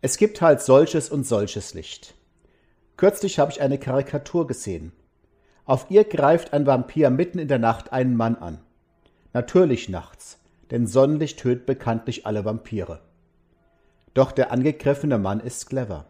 Es 0.00 0.16
gibt 0.16 0.40
halt 0.40 0.60
solches 0.60 1.10
und 1.10 1.26
solches 1.26 1.74
Licht. 1.74 2.14
Kürzlich 2.96 3.40
habe 3.40 3.50
ich 3.50 3.60
eine 3.60 3.78
Karikatur 3.78 4.46
gesehen. 4.46 4.92
Auf 5.64 5.86
ihr 5.90 6.04
greift 6.04 6.52
ein 6.52 6.66
Vampir 6.66 7.10
mitten 7.10 7.40
in 7.40 7.48
der 7.48 7.58
Nacht 7.58 7.92
einen 7.92 8.16
Mann 8.16 8.36
an. 8.36 8.60
Natürlich 9.32 9.88
nachts, 9.88 10.38
denn 10.70 10.86
Sonnenlicht 10.86 11.40
tötet 11.40 11.66
bekanntlich 11.66 12.26
alle 12.26 12.44
Vampire. 12.44 13.00
Doch 14.14 14.30
der 14.30 14.52
angegriffene 14.52 15.18
Mann 15.18 15.40
ist 15.40 15.68
clever. 15.68 16.06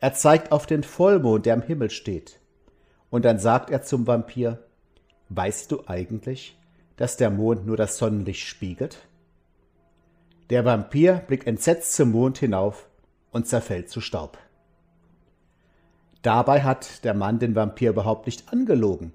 Er 0.00 0.14
zeigt 0.14 0.52
auf 0.52 0.66
den 0.66 0.82
Vollmond, 0.82 1.46
der 1.46 1.54
am 1.54 1.62
Himmel 1.62 1.90
steht. 1.90 2.40
Und 3.10 3.24
dann 3.24 3.38
sagt 3.38 3.70
er 3.70 3.82
zum 3.82 4.06
Vampir, 4.06 4.64
Weißt 5.30 5.70
du 5.72 5.82
eigentlich, 5.86 6.58
dass 6.96 7.16
der 7.16 7.30
Mond 7.30 7.66
nur 7.66 7.76
das 7.76 7.98
Sonnenlicht 7.98 8.46
spiegelt? 8.46 8.98
Der 10.50 10.64
Vampir 10.64 11.14
blickt 11.26 11.46
entsetzt 11.46 11.92
zum 11.92 12.12
Mond 12.12 12.38
hinauf 12.38 12.88
und 13.30 13.46
zerfällt 13.46 13.90
zu 13.90 14.00
Staub. 14.00 14.38
Dabei 16.22 16.62
hat 16.62 17.04
der 17.04 17.14
Mann 17.14 17.38
den 17.38 17.54
Vampir 17.54 17.90
überhaupt 17.90 18.26
nicht 18.26 18.50
angelogen. 18.52 19.12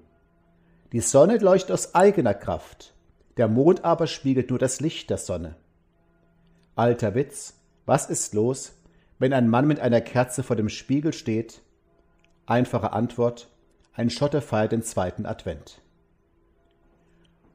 Die 0.92 1.00
Sonne 1.00 1.38
leuchtet 1.38 1.72
aus 1.72 1.94
eigener 1.94 2.34
Kraft, 2.34 2.94
der 3.36 3.48
Mond 3.48 3.84
aber 3.84 4.06
spiegelt 4.06 4.50
nur 4.50 4.60
das 4.60 4.80
Licht 4.80 5.10
der 5.10 5.18
Sonne. 5.18 5.56
Alter 6.76 7.14
Witz, 7.14 7.54
was 7.84 8.08
ist 8.08 8.34
los, 8.34 8.72
wenn 9.24 9.32
ein 9.32 9.48
Mann 9.48 9.66
mit 9.66 9.80
einer 9.80 10.02
Kerze 10.02 10.42
vor 10.42 10.54
dem 10.54 10.68
Spiegel 10.68 11.14
steht? 11.14 11.62
Einfache 12.44 12.92
Antwort, 12.92 13.48
ein 13.94 14.10
Schotte 14.10 14.42
feiert 14.42 14.72
den 14.72 14.82
zweiten 14.82 15.24
Advent. 15.24 15.80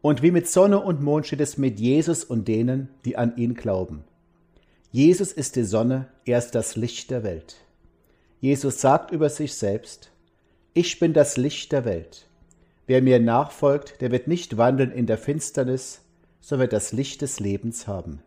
Und 0.01 0.23
wie 0.23 0.31
mit 0.31 0.49
Sonne 0.49 0.79
und 0.79 1.03
Mond 1.03 1.27
steht 1.27 1.41
es 1.41 1.59
mit 1.59 1.79
Jesus 1.79 2.23
und 2.23 2.47
denen, 2.47 2.89
die 3.05 3.17
an 3.17 3.37
ihn 3.37 3.53
glauben. 3.53 4.03
Jesus 4.91 5.31
ist 5.31 5.57
die 5.57 5.63
Sonne, 5.63 6.07
er 6.25 6.39
ist 6.39 6.55
das 6.55 6.75
Licht 6.75 7.11
der 7.11 7.21
Welt. 7.21 7.57
Jesus 8.41 8.81
sagt 8.81 9.11
über 9.11 9.29
sich 9.29 9.53
selbst, 9.53 10.09
ich 10.73 10.97
bin 10.97 11.13
das 11.13 11.37
Licht 11.37 11.71
der 11.71 11.85
Welt. 11.85 12.25
Wer 12.87 13.03
mir 13.03 13.19
nachfolgt, 13.19 14.01
der 14.01 14.09
wird 14.09 14.25
nicht 14.25 14.57
wandeln 14.57 14.91
in 14.91 15.05
der 15.05 15.19
Finsternis, 15.19 16.01
sondern 16.41 16.61
wird 16.61 16.73
das 16.73 16.93
Licht 16.93 17.21
des 17.21 17.39
Lebens 17.39 17.85
haben. 17.85 18.23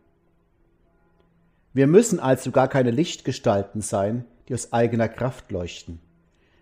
Wir 1.74 1.86
müssen 1.86 2.20
also 2.20 2.50
gar 2.50 2.68
keine 2.68 2.90
Lichtgestalten 2.90 3.80
sein, 3.80 4.24
die 4.48 4.54
aus 4.54 4.72
eigener 4.72 5.08
Kraft 5.08 5.50
leuchten. 5.50 6.00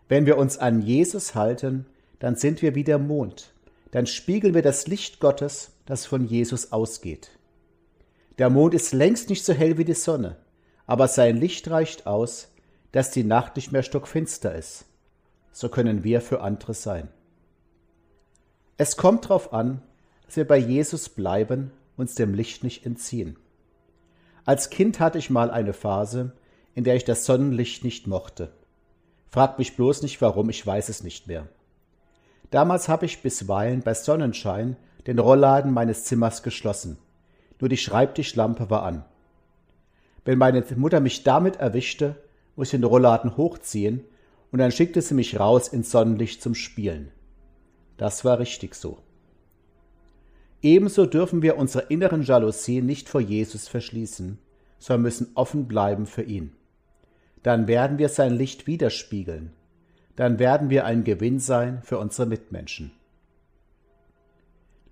Wenn 0.09 0.27
wir 0.27 0.39
uns 0.39 0.59
an 0.59 0.83
Jesus 0.83 1.35
halten, 1.35 1.87
dann 2.19 2.37
sind 2.37 2.63
wir 2.63 2.75
wie 2.75 2.85
der 2.85 2.99
Mond, 2.99 3.53
dann 3.91 4.07
spiegeln 4.07 4.55
wir 4.55 4.63
das 4.63 4.87
Licht 4.87 5.21
Gottes, 5.21 5.73
das 5.87 6.07
von 6.07 6.25
Jesus 6.25 6.73
ausgeht. 6.73 7.31
Der 8.39 8.51
Mond 8.51 8.75
ist 8.75 8.93
längst 8.93 9.29
nicht 9.29 9.45
so 9.45 9.53
hell 9.53 9.79
wie 9.79 9.85
die 9.85 9.95
Sonne, 9.95 10.37
aber 10.87 11.09
sein 11.09 11.37
Licht 11.37 11.69
reicht 11.71 12.07
aus, 12.07 12.49
dass 12.93 13.11
die 13.11 13.25
Nacht 13.25 13.57
nicht 13.57 13.73
mehr 13.73 13.83
stockfinster 13.83 14.55
ist. 14.55 14.85
So 15.53 15.69
können 15.69 16.05
wir 16.05 16.21
für 16.21 16.41
andere 16.41 16.75
sein. 16.75 17.09
Es 18.77 18.97
kommt 18.97 19.25
darauf 19.25 19.53
an, 19.53 19.83
dass 20.27 20.37
wir 20.37 20.47
bei 20.47 20.57
Jesus 20.57 21.09
bleiben, 21.09 21.73
uns 21.97 22.15
dem 22.15 22.35
Licht 22.35 22.65
nicht 22.65 22.87
entziehen. 22.87 23.37
Als 24.51 24.69
Kind 24.69 24.99
hatte 24.99 25.17
ich 25.17 25.31
mal 25.31 25.49
eine 25.49 25.73
Phase, 25.73 26.33
in 26.75 26.83
der 26.83 26.97
ich 26.97 27.05
das 27.05 27.25
Sonnenlicht 27.25 27.85
nicht 27.85 28.09
mochte. 28.09 28.51
Fragt 29.29 29.61
mich 29.61 29.77
bloß 29.77 30.03
nicht 30.03 30.21
warum, 30.21 30.51
ich 30.51 30.67
weiß 30.67 30.89
es 30.89 31.05
nicht 31.05 31.29
mehr. 31.29 31.47
Damals 32.51 32.89
habe 32.89 33.07
ich 33.07 33.23
bisweilen 33.23 33.83
bei 33.83 33.95
Sonnenschein 33.95 34.77
den 35.07 35.21
Rollladen 35.21 35.73
meines 35.73 36.03
Zimmers 36.03 36.43
geschlossen. 36.43 36.99
Nur 37.61 37.69
die 37.69 37.77
Schreibtischlampe 37.77 38.71
war 38.71 38.83
an. 38.83 39.05
Wenn 40.25 40.39
meine 40.39 40.65
Mutter 40.75 40.99
mich 40.99 41.23
damit 41.23 41.55
erwischte, 41.55 42.17
musste 42.57 42.75
ich 42.75 42.81
den 42.81 42.89
Rollladen 42.91 43.37
hochziehen 43.37 44.03
und 44.51 44.59
dann 44.59 44.73
schickte 44.73 45.01
sie 45.01 45.15
mich 45.15 45.39
raus 45.39 45.69
ins 45.69 45.93
Sonnenlicht 45.93 46.43
zum 46.43 46.57
Spielen. 46.57 47.13
Das 47.99 48.25
war 48.25 48.41
richtig 48.41 48.75
so. 48.75 48.99
Ebenso 50.63 51.07
dürfen 51.07 51.43
wir 51.43 51.57
unsere 51.57 51.87
inneren 51.87 52.23
Jalousien 52.23 52.85
nicht 52.85 53.09
vor 53.09 53.21
Jesus 53.21 53.69
verschließen, 53.69 54.39
sondern 54.79 55.03
müssen 55.03 55.31
offen 55.35 55.67
bleiben 55.67 56.07
für 56.07 56.23
ihn. 56.23 56.53
Dann 57.43 57.67
werden 57.67 57.99
wir 57.99 58.11
sein 58.11 58.35
Licht 58.35 58.67
widerspiegeln. 58.67 59.53
Dann 60.17 60.39
werden 60.39 60.69
wir 60.69 60.85
ein 60.85 61.05
Gewinn 61.05 61.39
sein 61.39 61.81
für 61.83 61.99
unsere 61.99 62.27
Mitmenschen. 62.27 62.93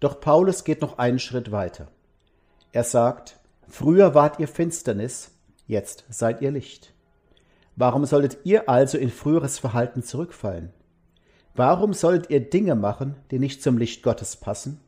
Doch 0.01 0.21
Paulus 0.21 0.65
geht 0.65 0.81
noch 0.81 0.97
einen 0.99 1.19
Schritt 1.19 1.51
weiter. 1.51 1.89
Er 2.73 2.85
sagt, 2.85 3.39
früher 3.67 4.15
wart 4.15 4.39
ihr 4.39 4.49
Finsternis, 4.49 5.33
jetzt 5.67 6.05
seid 6.09 6.41
ihr 6.41 6.51
Licht. 6.51 6.95
Warum 7.77 8.07
solltet 8.07 8.39
ihr 8.45 8.69
also 8.69 8.97
in 8.97 9.11
früheres 9.11 9.59
Verhalten 9.59 10.03
zurückfallen? 10.03 10.73
Warum 11.55 11.93
solltet 11.93 12.31
ihr 12.31 12.41
Dinge 12.41 12.75
machen, 12.75 13.17
die 13.31 13.39
nicht 13.39 13.63
zum 13.63 13.79
Licht 13.79 14.03
Gottes 14.03 14.37
passen? 14.37 14.81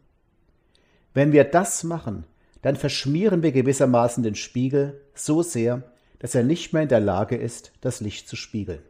Wenn 1.14 1.32
wir 1.32 1.44
das 1.44 1.84
machen, 1.84 2.24
dann 2.62 2.76
verschmieren 2.76 3.42
wir 3.42 3.52
gewissermaßen 3.52 4.22
den 4.22 4.34
Spiegel 4.34 5.00
so 5.14 5.42
sehr, 5.42 5.82
dass 6.18 6.34
er 6.34 6.42
nicht 6.42 6.72
mehr 6.72 6.82
in 6.82 6.88
der 6.88 7.00
Lage 7.00 7.36
ist, 7.36 7.72
das 7.80 8.00
Licht 8.00 8.28
zu 8.28 8.36
spiegeln. 8.36 8.82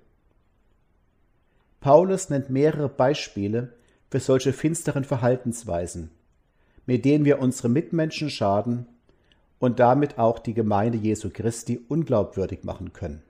Paulus 1.80 2.28
nennt 2.28 2.50
mehrere 2.50 2.88
Beispiele 2.88 3.72
für 4.10 4.20
solche 4.20 4.52
finsteren 4.52 5.04
Verhaltensweisen, 5.04 6.10
mit 6.84 7.04
denen 7.04 7.24
wir 7.24 7.38
unsere 7.38 7.68
Mitmenschen 7.68 8.28
schaden 8.28 8.86
und 9.58 9.78
damit 9.78 10.18
auch 10.18 10.38
die 10.38 10.54
Gemeinde 10.54 10.98
Jesu 10.98 11.30
Christi 11.32 11.80
unglaubwürdig 11.88 12.64
machen 12.64 12.92
können. 12.92 13.22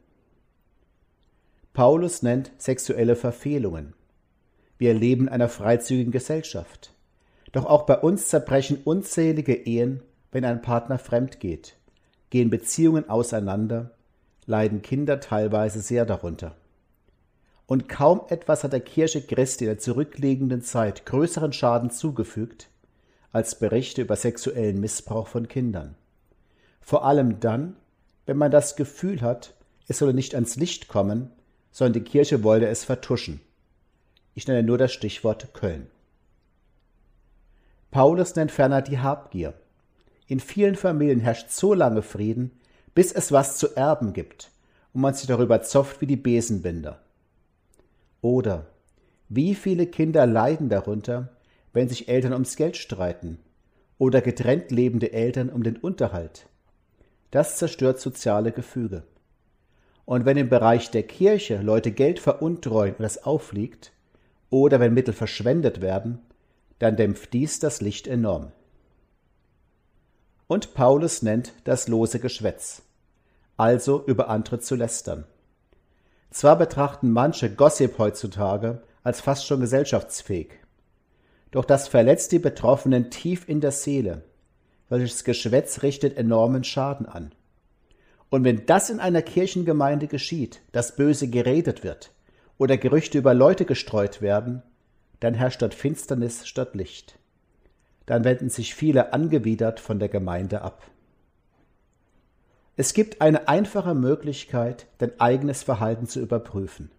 Paulus 1.75 2.23
nennt 2.23 2.51
sexuelle 2.59 3.15
Verfehlungen. 3.15 3.95
Wir 4.79 4.95
leben 4.95 5.25
in 5.27 5.29
einer 5.29 5.49
freizügigen 5.49 6.11
Gesellschaft. 6.11 6.93
Doch 7.53 7.67
auch 7.67 7.83
bei 7.83 7.99
uns 7.99 8.29
zerbrechen 8.29 8.81
unzählige 8.85 9.55
Ehen, 9.55 10.03
wenn 10.33 10.45
ein 10.45 10.63
Partner 10.63 10.99
fremd 10.99 11.41
geht, 11.41 11.77
gehen 12.31 12.51
Beziehungen 12.51 13.09
auseinander, 13.09 13.91
leiden 14.47 14.83
Kinder 14.83 15.21
teilweise 15.21 15.81
sehr 15.81 16.07
darunter. 16.07 16.55
Und 17.67 17.89
kaum 17.89 18.23
etwas 18.29 18.65
hat 18.65 18.73
der 18.73 18.81
Kirche 18.81 19.23
Christi 19.23 19.65
in 19.65 19.71
der 19.71 19.79
zurückliegenden 19.79 20.63
Zeit 20.63 21.07
größeren 21.07 21.53
Schaden 21.53 21.91
zugefügt, 21.91 22.69
als 23.33 23.59
Berichte 23.59 24.03
über 24.03 24.17
sexuellen 24.17 24.81
Missbrauch 24.81 25.29
von 25.29 25.47
Kindern. 25.47 25.95
Vor 26.81 27.05
allem 27.05 27.39
dann, 27.39 27.77
wenn 28.27 28.37
man 28.37 28.51
das 28.51 28.75
Gefühl 28.75 29.21
hat, 29.21 29.55
es 29.87 29.99
solle 29.99 30.15
nicht 30.15 30.35
ans 30.35 30.57
Licht 30.57 30.89
kommen, 30.89 31.31
sondern 31.71 32.03
die 32.03 32.09
Kirche 32.11 32.43
wolle 32.43 32.69
es 32.69 32.85
vertuschen. 32.85 33.41
Ich 34.35 34.49
nenne 34.49 34.63
nur 34.63 34.79
das 34.79 34.93
Stichwort 34.93 35.55
Köln. 35.55 35.87
Paulus 37.91 38.37
nennt 38.37 38.53
ferner 38.53 38.83
die 38.83 38.99
Habgier. 38.99 39.55
In 40.27 40.39
vielen 40.39 40.77
Familien 40.77 41.21
herrscht 41.21 41.51
so 41.51 41.75
lange 41.75 42.03
Frieden, 42.03 42.53
bis 42.95 43.13
es 43.13 43.33
was 43.33 43.57
zu 43.57 43.75
erben 43.75 44.13
gibt 44.13 44.51
und 44.93 45.01
man 45.01 45.15
sich 45.15 45.27
darüber 45.27 45.63
zofft 45.63 46.01
wie 46.01 46.07
die 46.07 46.17
Besenbinder. 46.17 47.01
Oder 48.21 48.67
wie 49.29 49.55
viele 49.55 49.87
Kinder 49.87 50.27
leiden 50.27 50.69
darunter, 50.69 51.29
wenn 51.73 51.89
sich 51.89 52.09
Eltern 52.09 52.33
ums 52.33 52.57
Geld 52.57 52.77
streiten 52.77 53.39
oder 53.99 54.21
getrennt 54.21 54.71
lebende 54.71 55.13
Eltern 55.13 55.51
um 55.51 55.63
den 55.63 55.77
Unterhalt. 55.77 56.47
Das 57.31 57.57
zerstört 57.59 58.01
soziale 58.01 58.51
Gefüge. 58.51 59.05
Und 60.05 60.25
wenn 60.25 60.37
im 60.37 60.49
Bereich 60.49 60.91
der 60.91 61.05
Kirche 61.05 61.61
Leute 61.63 61.93
Geld 61.93 62.19
veruntreuen 62.19 62.95
und 62.99 63.05
es 63.05 63.25
auffliegt, 63.25 63.93
oder 64.49 64.81
wenn 64.81 64.95
Mittel 64.95 65.15
verschwendet 65.15 65.81
werden, 65.81 66.19
dann 66.81 66.97
dämpft 66.97 67.33
dies 67.33 67.61
das 67.61 67.81
Licht 67.81 68.09
enorm 68.09 68.51
und 70.51 70.75
Paulus 70.75 71.23
nennt 71.23 71.53
das 71.63 71.87
lose 71.87 72.19
Geschwätz, 72.19 72.83
also 73.57 74.03
über 74.05 74.29
andere 74.29 74.59
zu 74.59 74.75
lästern. 74.75 75.23
Zwar 76.33 76.59
betrachten 76.59 77.13
manche 77.13 77.55
Gossip 77.55 77.97
heutzutage 77.99 78.83
als 79.05 79.21
fast 79.21 79.47
schon 79.47 79.61
gesellschaftsfähig, 79.61 80.49
doch 81.53 81.65
das 81.65 81.87
verletzt 81.87 82.33
die 82.33 82.41
Betroffenen 82.41 83.13
tief 83.13 83.49
in 83.49 83.61
der 83.61 83.71
Seele, 83.71 84.25
welches 84.89 85.23
Geschwätz 85.23 85.85
richtet 85.85 86.17
enormen 86.17 86.65
Schaden 86.65 87.07
an. 87.07 87.31
Und 88.29 88.43
wenn 88.43 88.67
das 88.67 88.91
in 88.91 88.99
einer 88.99 89.23
Kirchengemeinde 89.23 90.09
geschieht, 90.09 90.63
dass 90.73 90.97
böse 90.97 91.29
geredet 91.29 91.85
wird 91.85 92.11
oder 92.59 92.77
Gerüchte 92.77 93.19
über 93.19 93.35
Leute 93.35 93.67
gestreut 93.67 94.21
werden, 94.21 94.65
dann 95.21 95.35
herrscht 95.35 95.63
dort 95.63 95.75
Finsternis 95.75 96.47
statt 96.47 96.75
Licht 96.75 97.21
dann 98.11 98.25
wenden 98.25 98.51
sich 98.51 98.75
viele 98.75 99.13
angewidert 99.13 99.79
von 99.79 100.01
der 100.01 100.09
Gemeinde 100.09 100.63
ab. 100.63 100.83
Es 102.77 102.93
gibt 102.93 103.21
eine 103.21 103.47
einfache 103.47 103.95
Möglichkeit, 103.95 104.89
dein 104.99 105.13
eigenes 105.21 105.63
Verhalten 105.63 106.09
zu 106.09 106.19
überprüfen. 106.19 106.91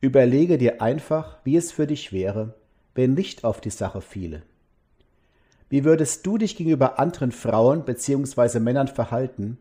Überlege 0.00 0.58
dir 0.58 0.80
einfach, 0.80 1.38
wie 1.42 1.56
es 1.56 1.72
für 1.72 1.88
dich 1.88 2.12
wäre, 2.12 2.54
wenn 2.94 3.16
Licht 3.16 3.42
auf 3.42 3.60
die 3.60 3.70
Sache 3.70 4.00
fiele. 4.00 4.42
Wie 5.68 5.84
würdest 5.84 6.24
du 6.24 6.38
dich 6.38 6.54
gegenüber 6.56 7.00
anderen 7.00 7.32
Frauen 7.32 7.84
bzw. 7.84 8.60
Männern 8.60 8.86
verhalten, 8.86 9.58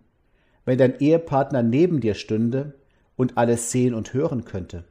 wenn 0.64 0.78
dein 0.78 1.00
Ehepartner 1.00 1.64
neben 1.64 2.02
dir 2.02 2.14
stünde 2.14 2.76
und 3.16 3.36
alles 3.36 3.72
sehen 3.72 3.96
und 3.96 4.14
hören 4.14 4.46
könnte? 4.46 4.84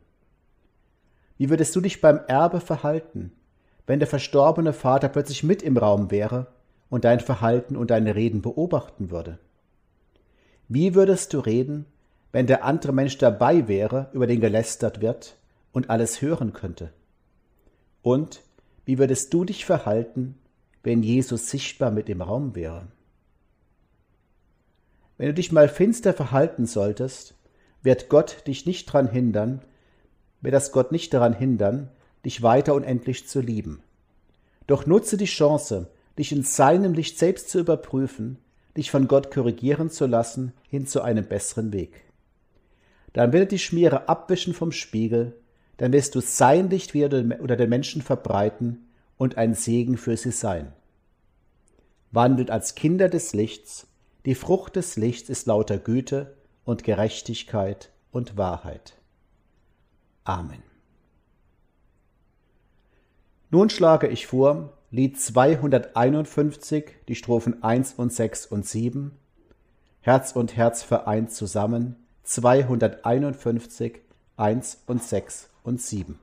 Wie 1.36 1.50
würdest 1.50 1.74
du 1.74 1.80
dich 1.80 2.00
beim 2.00 2.20
Erbe 2.28 2.60
verhalten, 2.60 3.32
wenn 3.86 3.98
der 3.98 4.08
verstorbene 4.08 4.72
Vater 4.72 5.08
plötzlich 5.08 5.42
mit 5.42 5.62
im 5.62 5.76
Raum 5.76 6.10
wäre 6.10 6.46
und 6.90 7.04
dein 7.04 7.20
Verhalten 7.20 7.76
und 7.76 7.90
deine 7.90 8.14
Reden 8.14 8.40
beobachten 8.40 9.10
würde? 9.10 9.38
Wie 10.68 10.94
würdest 10.94 11.34
du 11.34 11.40
reden, 11.40 11.86
wenn 12.32 12.46
der 12.46 12.64
andere 12.64 12.92
Mensch 12.92 13.18
dabei 13.18 13.68
wäre, 13.68 14.08
über 14.12 14.26
den 14.26 14.40
gelästert 14.40 15.00
wird 15.00 15.36
und 15.72 15.90
alles 15.90 16.22
hören 16.22 16.52
könnte? 16.52 16.92
Und 18.02 18.42
wie 18.84 18.98
würdest 18.98 19.32
du 19.34 19.44
dich 19.44 19.64
verhalten, 19.64 20.38
wenn 20.82 21.02
Jesus 21.02 21.50
sichtbar 21.50 21.90
mit 21.90 22.08
im 22.08 22.22
Raum 22.22 22.54
wäre? 22.54 22.86
Wenn 25.16 25.28
du 25.28 25.34
dich 25.34 25.52
mal 25.52 25.68
finster 25.68 26.12
verhalten 26.12 26.66
solltest, 26.66 27.34
wird 27.82 28.08
Gott 28.08 28.46
dich 28.46 28.66
nicht 28.66 28.88
daran 28.88 29.08
hindern, 29.08 29.62
wird 30.44 30.54
das 30.54 30.72
Gott 30.72 30.92
nicht 30.92 31.12
daran 31.14 31.33
hindern, 31.33 31.88
dich 32.24 32.42
weiter 32.42 32.74
unendlich 32.74 33.26
zu 33.26 33.40
lieben. 33.40 33.83
Doch 34.66 34.87
nutze 34.87 35.16
die 35.16 35.24
Chance, 35.24 35.88
dich 36.18 36.33
in 36.33 36.42
seinem 36.42 36.94
Licht 36.94 37.18
selbst 37.18 37.48
zu 37.48 37.59
überprüfen, 37.59 38.38
dich 38.76 38.90
von 38.90 39.09
Gott 39.09 39.30
korrigieren 39.30 39.90
zu 39.90 40.07
lassen 40.07 40.52
hin 40.68 40.87
zu 40.87 41.02
einem 41.02 41.26
besseren 41.26 41.72
Weg. 41.72 42.02
Dann 43.12 43.33
wird 43.33 43.44
er 43.44 43.48
die 43.48 43.59
Schmiere 43.59 44.09
abwischen 44.09 44.54
vom 44.54 44.72
Spiegel, 44.72 45.37
dann 45.76 45.92
wirst 45.92 46.14
du 46.14 46.20
sein 46.20 46.70
Licht 46.70 46.94
wieder 46.94 47.18
unter 47.40 47.57
den 47.57 47.68
Menschen 47.68 48.02
verbreiten 48.02 48.88
und 49.16 49.38
ein 49.38 49.54
Segen 49.54 49.96
für 49.96 50.16
sie 50.16 50.33
sein. 50.33 50.72
Wandelt 52.11 52.50
als 52.50 52.74
Kinder 52.74 53.09
des 53.09 53.33
Lichts, 53.33 53.87
die 54.24 54.35
Frucht 54.35 54.76
des 54.76 54.96
Lichts 54.96 55.28
ist 55.28 55.46
lauter 55.46 55.78
Güte 55.78 56.37
und 56.64 56.85
Gerechtigkeit 56.85 57.90
und 58.11 58.37
Wahrheit. 58.37 58.94
Amen. 60.24 60.62
Nun 63.50 63.70
schlage 63.70 64.08
ich 64.08 64.26
vor 64.26 64.72
Lied 64.90 65.20
251, 65.20 66.84
die 67.08 67.14
Strophen 67.14 67.62
1 67.62 67.94
und 67.94 68.12
6 68.12 68.46
und 68.46 68.66
7, 68.66 69.12
Herz 70.00 70.32
und 70.32 70.56
Herz 70.56 70.82
vereint 70.82 71.32
zusammen, 71.32 71.96
251, 72.24 74.00
1 74.37 74.82
und 74.87 75.02
6 75.02 75.50
und 75.62 75.80
7. 75.80 76.18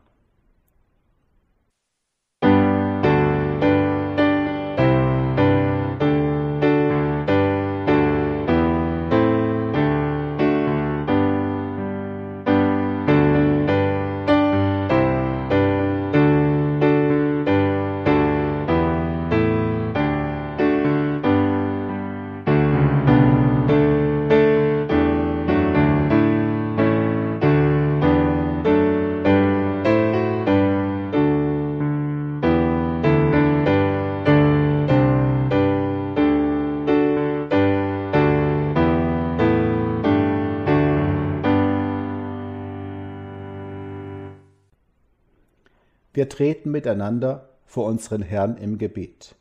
Wir 46.22 46.30
treten 46.30 46.70
miteinander 46.70 47.50
vor 47.66 47.88
unseren 47.88 48.22
Herrn 48.22 48.56
im 48.58 48.78
Gebet. 48.78 49.34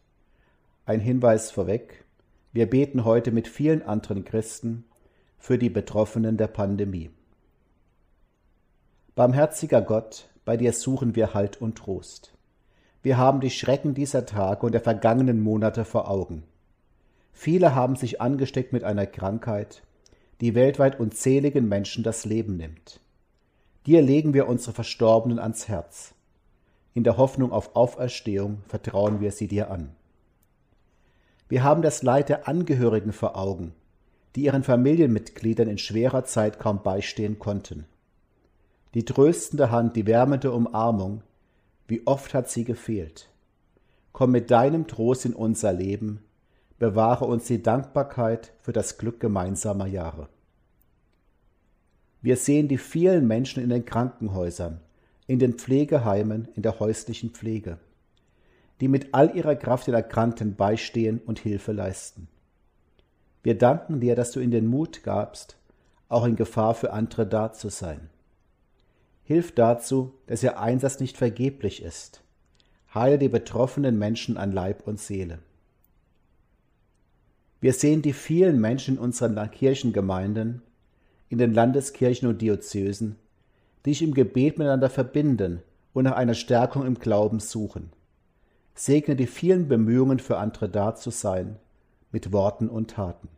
Ein 0.86 0.98
Hinweis 0.98 1.50
vorweg. 1.50 2.06
Wir 2.54 2.70
beten 2.70 3.04
heute 3.04 3.32
mit 3.32 3.48
vielen 3.48 3.82
anderen 3.82 4.24
Christen 4.24 4.84
für 5.36 5.58
die 5.58 5.68
Betroffenen 5.68 6.38
der 6.38 6.46
Pandemie. 6.46 7.10
Barmherziger 9.14 9.82
Gott, 9.82 10.30
bei 10.46 10.56
dir 10.56 10.72
suchen 10.72 11.14
wir 11.14 11.34
Halt 11.34 11.60
und 11.60 11.76
Trost. 11.76 12.32
Wir 13.02 13.18
haben 13.18 13.40
die 13.40 13.50
Schrecken 13.50 13.92
dieser 13.92 14.24
Tage 14.24 14.64
und 14.64 14.72
der 14.72 14.80
vergangenen 14.80 15.42
Monate 15.42 15.84
vor 15.84 16.08
Augen. 16.08 16.44
Viele 17.34 17.74
haben 17.74 17.94
sich 17.94 18.22
angesteckt 18.22 18.72
mit 18.72 18.84
einer 18.84 19.04
Krankheit, 19.06 19.82
die 20.40 20.54
weltweit 20.54 20.98
unzähligen 20.98 21.68
Menschen 21.68 22.04
das 22.04 22.24
Leben 22.24 22.56
nimmt. 22.56 23.00
Dir 23.84 24.00
legen 24.00 24.32
wir 24.32 24.48
unsere 24.48 24.72
Verstorbenen 24.72 25.38
ans 25.38 25.68
Herz. 25.68 26.14
In 26.92 27.04
der 27.04 27.16
Hoffnung 27.16 27.52
auf 27.52 27.76
Auferstehung 27.76 28.62
vertrauen 28.66 29.20
wir 29.20 29.32
sie 29.32 29.46
dir 29.46 29.70
an. 29.70 29.90
Wir 31.48 31.62
haben 31.62 31.82
das 31.82 32.02
Leid 32.02 32.28
der 32.28 32.48
Angehörigen 32.48 33.12
vor 33.12 33.36
Augen, 33.36 33.72
die 34.34 34.42
ihren 34.42 34.62
Familienmitgliedern 34.62 35.68
in 35.68 35.78
schwerer 35.78 36.24
Zeit 36.24 36.58
kaum 36.58 36.82
beistehen 36.82 37.38
konnten. 37.38 37.86
Die 38.94 39.04
tröstende 39.04 39.70
Hand, 39.70 39.94
die 39.96 40.06
wärmende 40.06 40.52
Umarmung, 40.52 41.22
wie 41.86 42.06
oft 42.06 42.34
hat 42.34 42.48
sie 42.48 42.64
gefehlt. 42.64 43.28
Komm 44.12 44.32
mit 44.32 44.50
deinem 44.50 44.86
Trost 44.86 45.24
in 45.24 45.34
unser 45.34 45.72
Leben, 45.72 46.24
bewahre 46.78 47.24
uns 47.24 47.46
die 47.46 47.62
Dankbarkeit 47.62 48.52
für 48.62 48.72
das 48.72 48.98
Glück 48.98 49.20
gemeinsamer 49.20 49.86
Jahre. 49.86 50.28
Wir 52.22 52.36
sehen 52.36 52.68
die 52.68 52.78
vielen 52.78 53.26
Menschen 53.26 53.62
in 53.62 53.70
den 53.70 53.84
Krankenhäusern, 53.84 54.80
in 55.30 55.38
den 55.38 55.52
Pflegeheimen, 55.54 56.48
in 56.56 56.62
der 56.62 56.80
häuslichen 56.80 57.30
Pflege, 57.30 57.78
die 58.80 58.88
mit 58.88 59.14
all 59.14 59.36
ihrer 59.36 59.54
Kraft 59.54 59.86
den 59.86 59.94
Erkrankten 59.94 60.56
beistehen 60.56 61.20
und 61.24 61.38
Hilfe 61.38 61.70
leisten. 61.70 62.26
Wir 63.44 63.56
danken 63.56 64.00
dir, 64.00 64.16
dass 64.16 64.32
du 64.32 64.40
ihnen 64.40 64.50
den 64.50 64.66
Mut 64.66 65.04
gabst, 65.04 65.56
auch 66.08 66.24
in 66.24 66.34
Gefahr 66.34 66.74
für 66.74 66.92
andere 66.92 67.28
da 67.28 67.52
zu 67.52 67.68
sein. 67.68 68.10
Hilf 69.22 69.54
dazu, 69.54 70.14
dass 70.26 70.42
ihr 70.42 70.58
Einsatz 70.58 70.98
nicht 70.98 71.16
vergeblich 71.16 71.80
ist. 71.80 72.24
Heile 72.92 73.16
die 73.16 73.28
betroffenen 73.28 74.00
Menschen 74.00 74.36
an 74.36 74.50
Leib 74.50 74.84
und 74.84 74.98
Seele. 74.98 75.38
Wir 77.60 77.72
sehen 77.72 78.02
die 78.02 78.14
vielen 78.14 78.60
Menschen 78.60 78.96
in 78.96 79.00
unseren 79.00 79.48
Kirchengemeinden, 79.52 80.62
in 81.28 81.38
den 81.38 81.54
Landeskirchen 81.54 82.28
und 82.28 82.42
Diözesen, 82.42 83.14
die 83.84 83.94
sich 83.94 84.02
im 84.02 84.14
Gebet 84.14 84.58
miteinander 84.58 84.90
verbinden 84.90 85.62
und 85.92 86.04
nach 86.04 86.16
einer 86.16 86.34
Stärkung 86.34 86.86
im 86.86 86.98
Glauben 86.98 87.40
suchen. 87.40 87.90
Segne 88.74 89.16
die 89.16 89.26
vielen 89.26 89.68
Bemühungen 89.68 90.18
für 90.18 90.38
andere 90.38 90.68
da 90.68 90.94
zu 90.94 91.10
sein, 91.10 91.56
mit 92.12 92.32
Worten 92.32 92.68
und 92.68 92.90
Taten. 92.90 93.28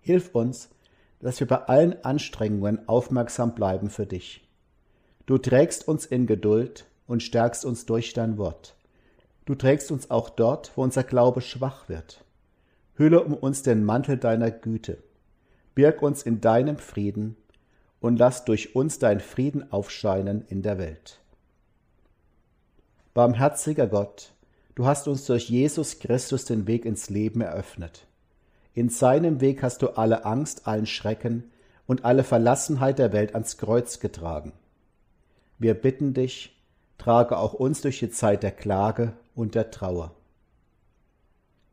Hilf 0.00 0.34
uns, 0.34 0.70
dass 1.20 1.40
wir 1.40 1.46
bei 1.46 1.56
allen 1.56 2.04
Anstrengungen 2.04 2.88
aufmerksam 2.88 3.54
bleiben 3.54 3.90
für 3.90 4.06
dich. 4.06 4.46
Du 5.26 5.38
trägst 5.38 5.86
uns 5.86 6.04
in 6.04 6.26
Geduld 6.26 6.86
und 7.06 7.22
stärkst 7.22 7.64
uns 7.64 7.86
durch 7.86 8.12
dein 8.12 8.38
Wort. 8.38 8.74
Du 9.44 9.54
trägst 9.54 9.90
uns 9.92 10.10
auch 10.10 10.30
dort, 10.30 10.72
wo 10.76 10.82
unser 10.82 11.04
Glaube 11.04 11.40
schwach 11.40 11.88
wird. 11.88 12.24
Hülle 12.94 13.22
um 13.22 13.34
uns 13.34 13.62
den 13.62 13.84
Mantel 13.84 14.16
deiner 14.18 14.50
Güte. 14.50 14.98
Birg 15.74 16.02
uns 16.02 16.22
in 16.22 16.40
deinem 16.40 16.76
Frieden 16.76 17.36
und 18.02 18.18
lass 18.18 18.44
durch 18.44 18.74
uns 18.74 18.98
dein 18.98 19.20
Frieden 19.20 19.72
aufscheinen 19.72 20.44
in 20.48 20.60
der 20.60 20.76
Welt. 20.76 21.20
Barmherziger 23.14 23.86
Gott, 23.86 24.32
du 24.74 24.86
hast 24.86 25.06
uns 25.06 25.24
durch 25.24 25.48
Jesus 25.48 26.00
Christus 26.00 26.44
den 26.44 26.66
Weg 26.66 26.84
ins 26.84 27.10
Leben 27.10 27.40
eröffnet. 27.40 28.06
In 28.74 28.88
seinem 28.88 29.40
Weg 29.40 29.62
hast 29.62 29.82
du 29.82 29.90
alle 29.90 30.24
Angst, 30.24 30.66
allen 30.66 30.86
Schrecken 30.86 31.50
und 31.86 32.04
alle 32.04 32.24
Verlassenheit 32.24 32.98
der 32.98 33.12
Welt 33.12 33.34
ans 33.34 33.56
Kreuz 33.56 34.00
getragen. 34.00 34.52
Wir 35.58 35.74
bitten 35.74 36.12
dich, 36.12 36.60
trage 36.98 37.38
auch 37.38 37.54
uns 37.54 37.82
durch 37.82 38.00
die 38.00 38.10
Zeit 38.10 38.42
der 38.42 38.50
Klage 38.50 39.12
und 39.36 39.54
der 39.54 39.70
Trauer. 39.70 40.12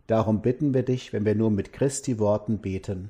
Darum 0.05 0.41
bitten 0.41 0.75
wir 0.75 0.83
dich, 0.83 1.11
wenn 1.11 1.25
wir 1.25 1.35
nur 1.35 1.49
mit 1.49 1.73
Christi 1.73 2.19
Worten 2.19 2.59
beten. 2.59 3.09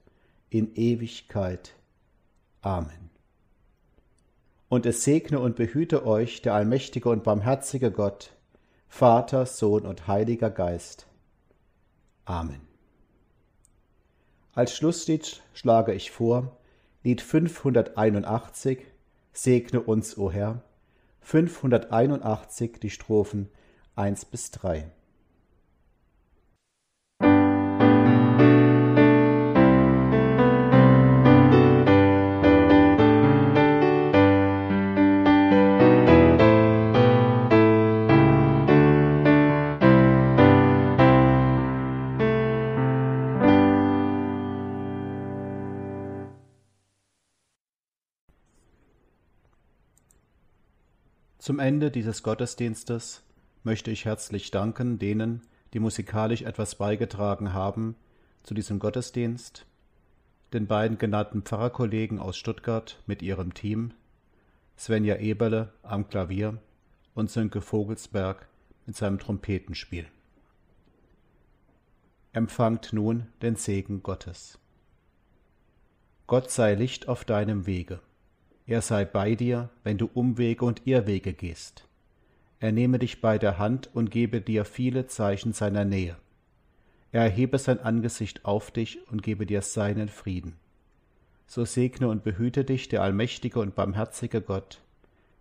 in 0.51 0.75
Ewigkeit. 0.75 1.73
Amen. 2.61 3.09
Und 4.69 4.85
es 4.85 5.03
segne 5.03 5.39
und 5.39 5.55
behüte 5.55 6.05
euch 6.05 6.41
der 6.43 6.53
allmächtige 6.53 7.09
und 7.09 7.23
barmherzige 7.23 7.91
Gott, 7.91 8.35
Vater, 8.87 9.45
Sohn 9.45 9.85
und 9.85 10.07
Heiliger 10.07 10.51
Geist. 10.51 11.07
Amen. 12.25 12.61
Als 14.53 14.75
Schlusslied 14.75 15.41
schlage 15.53 15.93
ich 15.93 16.11
vor 16.11 16.57
Lied 17.03 17.21
581 17.21 18.85
Segne 19.33 19.81
uns, 19.81 20.17
o 20.17 20.29
Herr, 20.29 20.61
581 21.21 22.79
die 22.81 22.89
Strophen 22.89 23.49
1 23.95 24.25
bis 24.25 24.51
3. 24.51 24.91
Zum 51.51 51.59
Ende 51.59 51.91
dieses 51.91 52.23
Gottesdienstes 52.23 53.23
möchte 53.63 53.91
ich 53.91 54.05
herzlich 54.05 54.51
danken 54.51 54.99
denen, 54.99 55.41
die 55.73 55.79
musikalisch 55.79 56.43
etwas 56.43 56.75
beigetragen 56.75 57.51
haben 57.51 57.97
zu 58.41 58.53
diesem 58.53 58.79
Gottesdienst, 58.79 59.65
den 60.53 60.67
beiden 60.67 60.97
genannten 60.97 61.41
Pfarrerkollegen 61.41 62.19
aus 62.19 62.37
Stuttgart 62.37 63.03
mit 63.05 63.21
ihrem 63.21 63.53
Team, 63.53 63.93
Svenja 64.77 65.17
Eberle 65.17 65.73
am 65.83 66.07
Klavier 66.07 66.57
und 67.15 67.29
Sönke 67.29 67.59
Vogelsberg 67.59 68.47
mit 68.85 68.95
seinem 68.95 69.19
Trompetenspiel. 69.19 70.05
Empfangt 72.31 72.93
nun 72.93 73.27
den 73.41 73.57
Segen 73.57 74.03
Gottes. 74.03 74.57
Gott 76.27 76.49
sei 76.49 76.75
Licht 76.75 77.09
auf 77.09 77.25
deinem 77.25 77.65
Wege 77.65 77.99
er 78.71 78.81
sei 78.81 79.05
bei 79.05 79.35
dir, 79.35 79.69
wenn 79.83 79.97
du 79.97 80.09
Umwege 80.13 80.65
und 80.65 80.87
Irrwege 80.87 81.33
gehst. 81.33 81.87
Er 82.59 82.71
nehme 82.71 82.99
dich 82.99 83.21
bei 83.21 83.37
der 83.37 83.57
Hand 83.57 83.89
und 83.93 84.11
gebe 84.11 84.39
dir 84.39 84.65
viele 84.65 85.07
Zeichen 85.07 85.51
seiner 85.51 85.83
Nähe. 85.83 86.15
Er 87.11 87.23
erhebe 87.23 87.57
sein 87.57 87.79
Angesicht 87.79 88.45
auf 88.45 88.71
dich 88.71 89.05
und 89.11 89.23
gebe 89.23 89.45
dir 89.45 89.61
seinen 89.61 90.07
Frieden. 90.07 90.55
So 91.47 91.65
segne 91.65 92.07
und 92.07 92.23
behüte 92.23 92.63
dich 92.63 92.87
der 92.87 93.01
allmächtige 93.01 93.59
und 93.59 93.75
barmherzige 93.75 94.41
Gott, 94.41 94.81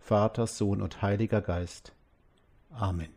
Vater, 0.00 0.46
Sohn 0.46 0.82
und 0.82 1.02
Heiliger 1.02 1.40
Geist. 1.40 1.92
Amen. 2.70 3.10